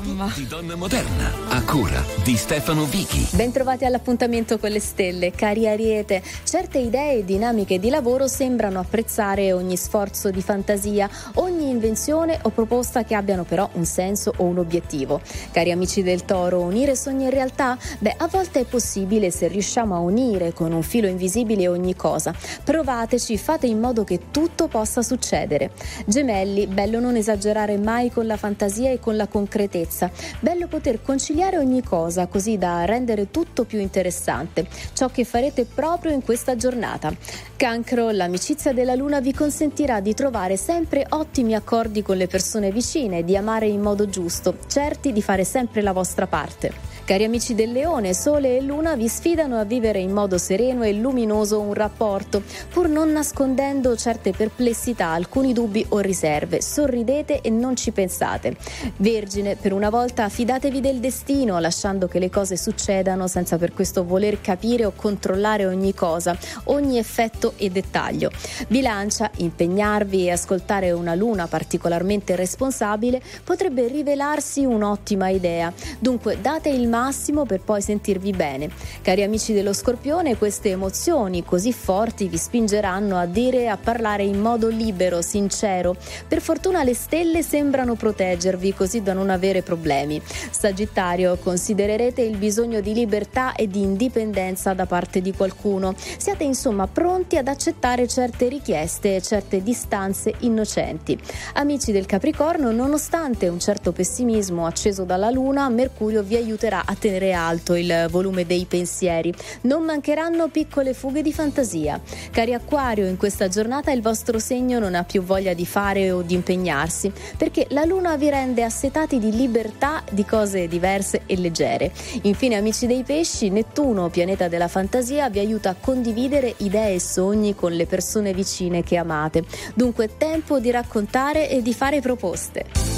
[0.00, 0.32] Mamma.
[0.34, 3.28] Di donna moderna, a cura di Stefano Vichi.
[3.36, 6.22] Bentrovati all'appuntamento con le stelle, cari Ariete.
[6.42, 12.48] Certe idee e dinamiche di lavoro sembrano apprezzare ogni sforzo di fantasia, ogni invenzione o
[12.48, 15.20] proposta che abbiano però un senso o un obiettivo.
[15.50, 17.76] Cari amici del Toro, unire sogni e realtà?
[17.98, 22.34] Beh, a volte è possibile se riusciamo a unire con un filo invisibile ogni cosa.
[22.64, 25.72] Provateci, fate in modo che tutto possa succedere.
[26.06, 29.88] Gemelli, bello non esagerare mai con la fantasia e con la concretezza.
[30.38, 34.66] Bello poter conciliare ogni cosa così da rendere tutto più interessante.
[34.92, 37.12] Ciò che farete proprio in questa giornata.
[37.56, 43.24] Cancro, l'amicizia della luna vi consentirà di trovare sempre ottimi accordi con le persone vicine,
[43.24, 46.72] di amare in modo giusto, certi di fare sempre la vostra parte.
[47.10, 50.92] Cari amici del leone, Sole e Luna vi sfidano a vivere in modo sereno e
[50.92, 52.40] luminoso un rapporto,
[52.72, 56.62] pur non nascondendo certe perplessità, alcuni dubbi o riserve.
[56.62, 58.56] Sorridete e non ci pensate.
[58.98, 64.04] Vergine, per una volta fidatevi del destino, lasciando che le cose succedano senza per questo
[64.04, 68.30] voler capire o controllare ogni cosa, ogni effetto e dettaglio.
[68.68, 75.72] Bilancia, impegnarvi e ascoltare una luna particolarmente responsabile potrebbe rivelarsi un'ottima idea.
[75.98, 78.68] Dunque date il massimo per poi sentirvi bene.
[79.00, 84.22] Cari amici dello Scorpione, queste emozioni così forti vi spingeranno a dire e a parlare
[84.22, 85.96] in modo libero, sincero.
[86.28, 90.20] Per fortuna le stelle sembrano proteggervi così da non avere problemi.
[90.50, 95.94] Sagittario, considererete il bisogno di libertà e di indipendenza da parte di qualcuno.
[95.96, 101.18] Siate insomma pronti ad accettare certe richieste e certe distanze innocenti.
[101.54, 107.32] Amici del Capricorno, nonostante un certo pessimismo acceso dalla Luna, Mercurio vi aiuterà a tenere
[107.32, 109.32] alto il volume dei pensieri.
[109.62, 112.00] Non mancheranno piccole fughe di fantasia.
[112.30, 116.22] Cari Acquario, in questa giornata il vostro segno non ha più voglia di fare o
[116.22, 121.92] di impegnarsi, perché la Luna vi rende assetati di libertà, di cose diverse e leggere.
[122.22, 127.54] Infine, amici dei pesci, Nettuno, pianeta della fantasia, vi aiuta a condividere idee e sogni
[127.54, 129.44] con le persone vicine che amate.
[129.74, 132.90] Dunque, tempo di raccontare e di fare proposte.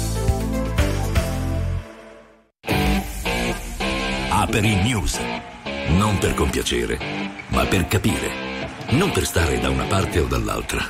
[4.43, 5.21] Aperi News.
[5.97, 6.99] Non per compiacere,
[7.47, 8.27] ma per capire.
[8.89, 10.85] Non per stare da una parte o dall'altra,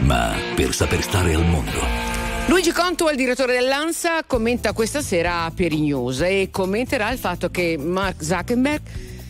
[0.00, 1.84] ma per saper stare al mondo.
[2.46, 7.50] Luigi Conto, il direttore dell'ANSA, commenta questa sera per i news e commenterà il fatto
[7.50, 8.80] che Mark Zuckerberg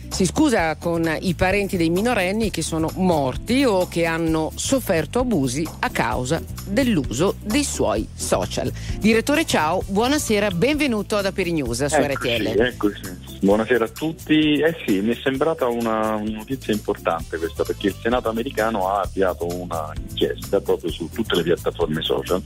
[0.07, 5.67] si scusa con i parenti dei minorenni che sono morti o che hanno sofferto abusi
[5.79, 8.71] a causa dell'uso dei suoi social.
[8.99, 12.61] Direttore, ciao, buonasera, benvenuto ad Aperi News su Eccoci, RTL.
[12.61, 13.14] eccoci.
[13.45, 14.55] Buonasera a tutti.
[14.57, 19.45] Eh sì, mi è sembrata una notizia importante questa perché il Senato americano ha avviato
[19.45, 22.41] una inchiesta proprio su tutte le piattaforme social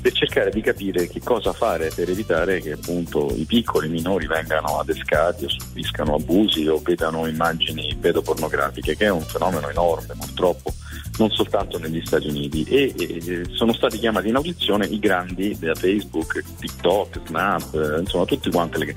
[0.00, 4.78] per cercare di capire che cosa fare per evitare che appunto i piccoli minori vengano
[4.78, 10.72] adescati o subiscano abusi o vedano immagini pedopornografiche, che è un fenomeno enorme purtroppo
[11.18, 12.64] non soltanto negli Stati Uniti.
[12.64, 18.24] E, e sono stati chiamati in audizione i grandi da Facebook, TikTok, Snap, eh, insomma
[18.24, 18.96] tutti quanti le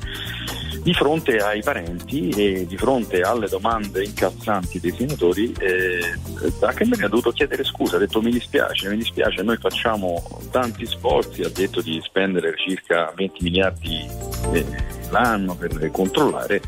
[0.85, 6.13] di fronte ai parenti e di fronte alle domande incalzanti dei senatori, eh,
[6.59, 10.21] Zuckerberg ha dovuto chiedere scusa, ha detto mi dispiace, mi dispiace, noi facciamo
[10.51, 14.07] tanti sforzi, ha detto di spendere circa 20 miliardi
[14.53, 14.65] eh,
[15.09, 16.61] l'anno per controllare,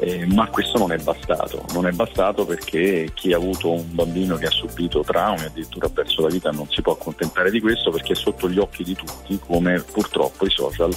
[0.00, 4.36] eh, ma questo non è bastato, non è bastato perché chi ha avuto un bambino
[4.36, 7.90] che ha subito traumi, addirittura ha perso la vita, non si può accontentare di questo
[7.90, 10.94] perché è sotto gli occhi di tutti come purtroppo i social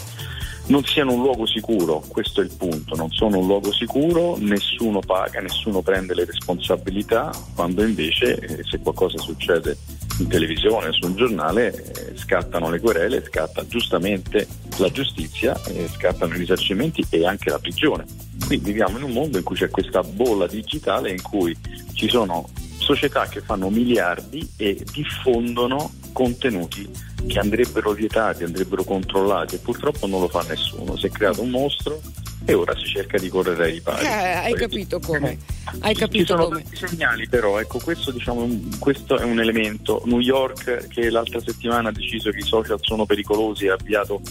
[0.67, 4.99] non siano un luogo sicuro, questo è il punto, non sono un luogo sicuro, nessuno
[4.99, 9.77] paga, nessuno prende le responsabilità, quando invece eh, se qualcosa succede
[10.19, 15.87] in televisione o su un giornale eh, scattano le querele, scatta giustamente la giustizia, eh,
[15.89, 18.05] scattano i risarcimenti e anche la prigione.
[18.45, 21.55] Qui viviamo in un mondo in cui c'è questa bolla digitale in cui
[21.93, 26.89] ci sono società che fanno miliardi e diffondono contenuti
[27.27, 30.95] che andrebbero vietati, andrebbero controllati e purtroppo non lo fa nessuno.
[30.95, 31.99] Si è creato un mostro
[32.45, 34.05] e ora si cerca di correre ai ripari.
[34.05, 35.37] Eh, hai capito come?
[35.79, 36.63] Hai Ci capito sono come?
[36.63, 38.47] tanti segnali però, ecco questo, diciamo,
[38.79, 40.01] questo è un elemento.
[40.05, 44.21] New York che l'altra settimana ha deciso che i social sono pericolosi e ha avviato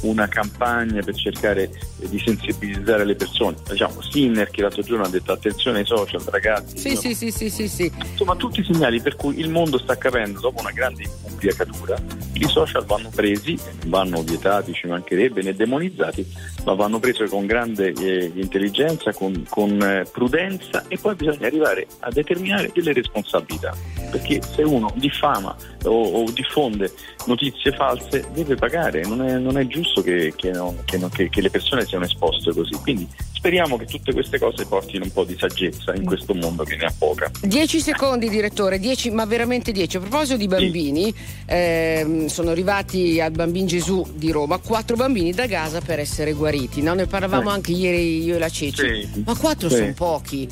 [0.00, 3.56] una campagna per cercare di sensibilizzare le persone.
[3.68, 6.78] Diciamo, Sinner che l'altro giorno ha detto attenzione ai social ragazzi.
[6.78, 7.92] Sì, sì, sì, sì, sì, sì.
[8.10, 11.96] Insomma tutti i segnali per cui il mondo sta capendo dopo una grande ubriacatura
[12.34, 16.24] i social vanno presi, vanno vietati, ci mancherebbe, né demonizzati,
[16.64, 21.86] ma vanno presi con grande eh, intelligenza, con, con, eh, prudenza e poi bisogna arrivare
[22.00, 23.74] a determinare delle responsabilità.
[24.10, 25.90] Perché se uno diffama o,
[26.24, 26.92] o diffonde
[27.26, 31.28] notizie false deve pagare, non è, non è giusto che, che non- che non- che-
[31.28, 32.72] che le persone siano esposte così.
[32.82, 36.76] Quindi speriamo che tutte queste cose portino un po' di saggezza in questo mondo che
[36.76, 37.30] ne ha poca.
[37.42, 39.98] 10 secondi, direttore, 10, ma veramente 10.
[39.98, 41.14] A proposito di bambini,
[41.46, 46.82] ehm, sono arrivati al Bambin Gesù di Roma quattro bambini da Gaza per essere guariti.
[46.82, 46.94] No?
[46.94, 47.52] Ne parlavamo Eh.
[47.54, 49.06] anche ieri io e la Ceci.
[49.12, 49.22] Sì.
[49.24, 49.76] Ma quattro Sì.
[49.76, 50.48] sono pochi.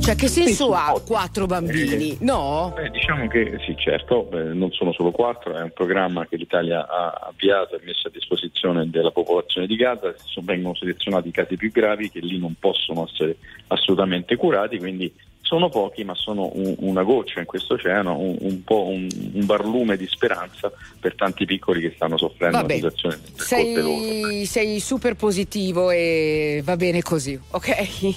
[0.00, 2.16] Cioè, che senso ha quattro bambini?
[2.20, 2.72] No?
[2.74, 6.88] Beh, diciamo che sì, certo, eh, non sono solo quattro, è un programma che l'Italia
[6.88, 11.70] ha avviato e messo a disposizione della popolazione di Gaza, vengono selezionati i casi più
[11.70, 13.36] gravi che lì non possono essere
[13.68, 18.64] assolutamente curati, quindi sono pochi ma sono un- una goccia in questo oceano, un, un
[18.64, 23.18] po' un, un barlume di speranza per tanti piccoli che stanno soffrendo Vabbè, una situazione.
[23.36, 28.14] Sei, sei super positivo e va bene così, ok?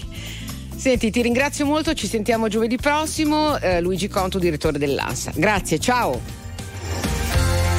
[0.75, 3.57] Senti, ti ringrazio molto, ci sentiamo giovedì prossimo.
[3.57, 5.31] Eh, Luigi Conto, direttore dell'ANSA.
[5.35, 6.21] Grazie, ciao.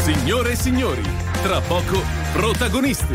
[0.02, 1.02] Signore e signori,
[1.43, 2.02] tra poco
[2.32, 3.14] protagonisti.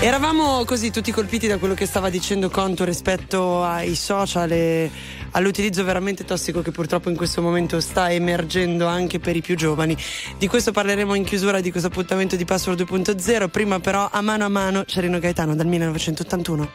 [0.00, 4.90] Eravamo così tutti colpiti da quello che stava dicendo Conto rispetto ai social e
[5.36, 9.96] all'utilizzo veramente tossico che purtroppo in questo momento sta emergendo anche per i più giovani.
[10.38, 13.48] Di questo parleremo in chiusura di questo appuntamento di Password 2.0.
[13.48, 16.70] Prima però a mano a mano Cerino Gaetano dal 1981.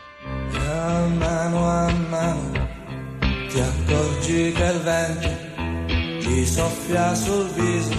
[0.53, 2.69] A mano a mano
[3.49, 5.49] ti accorgi che il vento
[6.19, 7.95] ti soffia sul viso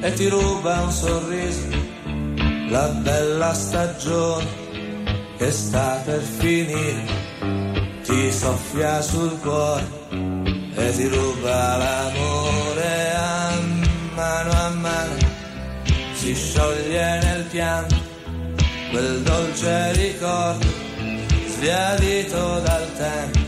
[0.00, 1.66] e ti ruba un sorriso,
[2.68, 4.62] la bella stagione
[5.36, 7.04] che sta per finire,
[8.04, 9.86] ti soffia sul cuore
[10.76, 13.50] e ti ruba l'amore a
[14.14, 15.16] mano a mano,
[16.12, 17.96] si scioglie nel pianto
[18.90, 20.66] quel dolce ricordo
[21.48, 23.38] sbiadito dal tempo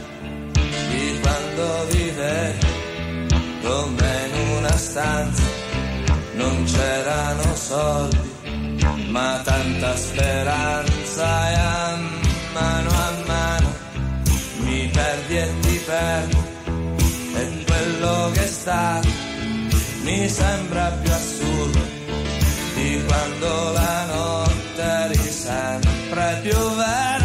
[0.90, 2.66] di quando vivevi
[3.62, 5.42] come in una stanza.
[6.34, 8.34] Non c'erano soldi
[9.08, 11.96] ma tanta speranza e a
[12.52, 13.05] mano a mano
[14.96, 16.38] perdi e ti perdo
[17.40, 19.00] e quello che sta.
[20.02, 21.80] Mi sembra più assurdo
[22.74, 27.15] di quando la notte eri sempre più vera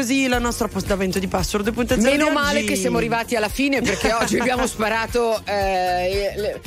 [0.00, 3.82] così il nostro appuntamento di Password 2.0 Meno di male che siamo arrivati alla fine
[3.82, 5.42] perché oggi abbiamo sparato.
[5.44, 6.60] eh, le-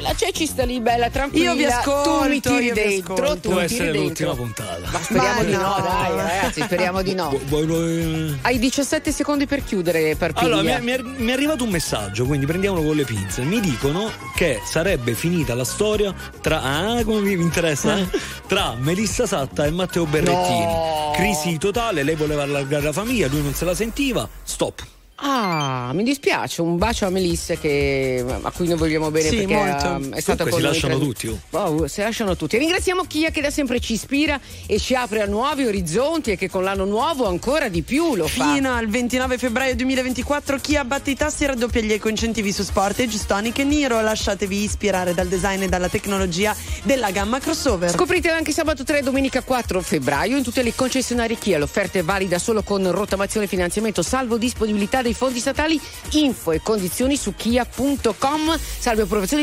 [0.00, 1.50] la Ceci sta lì bella tranquilla.
[1.50, 3.14] Io vi ascolto, Tu mi tiri dentro.
[3.14, 3.40] ascolto.
[3.40, 4.44] Tu Può mi essere tiri l'ultima dentro.
[4.44, 4.90] puntata.
[4.90, 5.80] Ma speriamo Ma di no, no.
[5.82, 7.40] dai, ragazzi, speriamo di no.
[7.46, 10.76] Vuoi- Hai 17 secondi per chiudere, per Allora, mi piglia.
[10.76, 13.42] è, mi è- mi è arrivato un messaggio, quindi prendiamolo con le pinze.
[13.42, 16.62] Mi dicono che sarebbe finita la storia tra.
[16.62, 17.96] Ah, come mi interessa?
[17.98, 18.06] eh?
[18.50, 20.64] Tra Melissa Satta e Matteo Berrettini.
[20.64, 21.12] No.
[21.14, 24.28] Crisi totale, lei voleva allargare la famiglia, lui non se la sentiva.
[24.42, 24.99] Stop.
[25.22, 29.54] Ah, mi dispiace, un bacio a Melissa che, a cui noi vogliamo bene Sì, perché
[29.54, 29.86] molto.
[29.86, 31.86] um, è stata Comunque con si lasciano tre- tutti, oh.
[31.88, 32.56] Si lasciano tutti.
[32.56, 36.48] Ringraziamo Chia che da sempre ci ispira e ci apre a nuovi orizzonti e che
[36.48, 38.54] con l'anno nuovo ancora di più lo fa.
[38.54, 43.58] Fino al 29 febbraio 2024 chi abbatti i tassi raddoppia gli eco-incentivi su Sportage, Stonic
[43.58, 44.00] e Niro.
[44.00, 47.90] Lasciatevi ispirare dal design e dalla tecnologia della gamma crossover.
[47.90, 51.58] Scopritelo anche sabato 3 e domenica 4 febbraio in tutte le concessionarie Kia.
[51.58, 55.80] L'offerta è valida solo con rottamazione e finanziamento, salvo disponibilità dei fondi statali.
[56.10, 58.58] Info e condizioni su kia.com.
[58.78, 59.38] Salve approvazione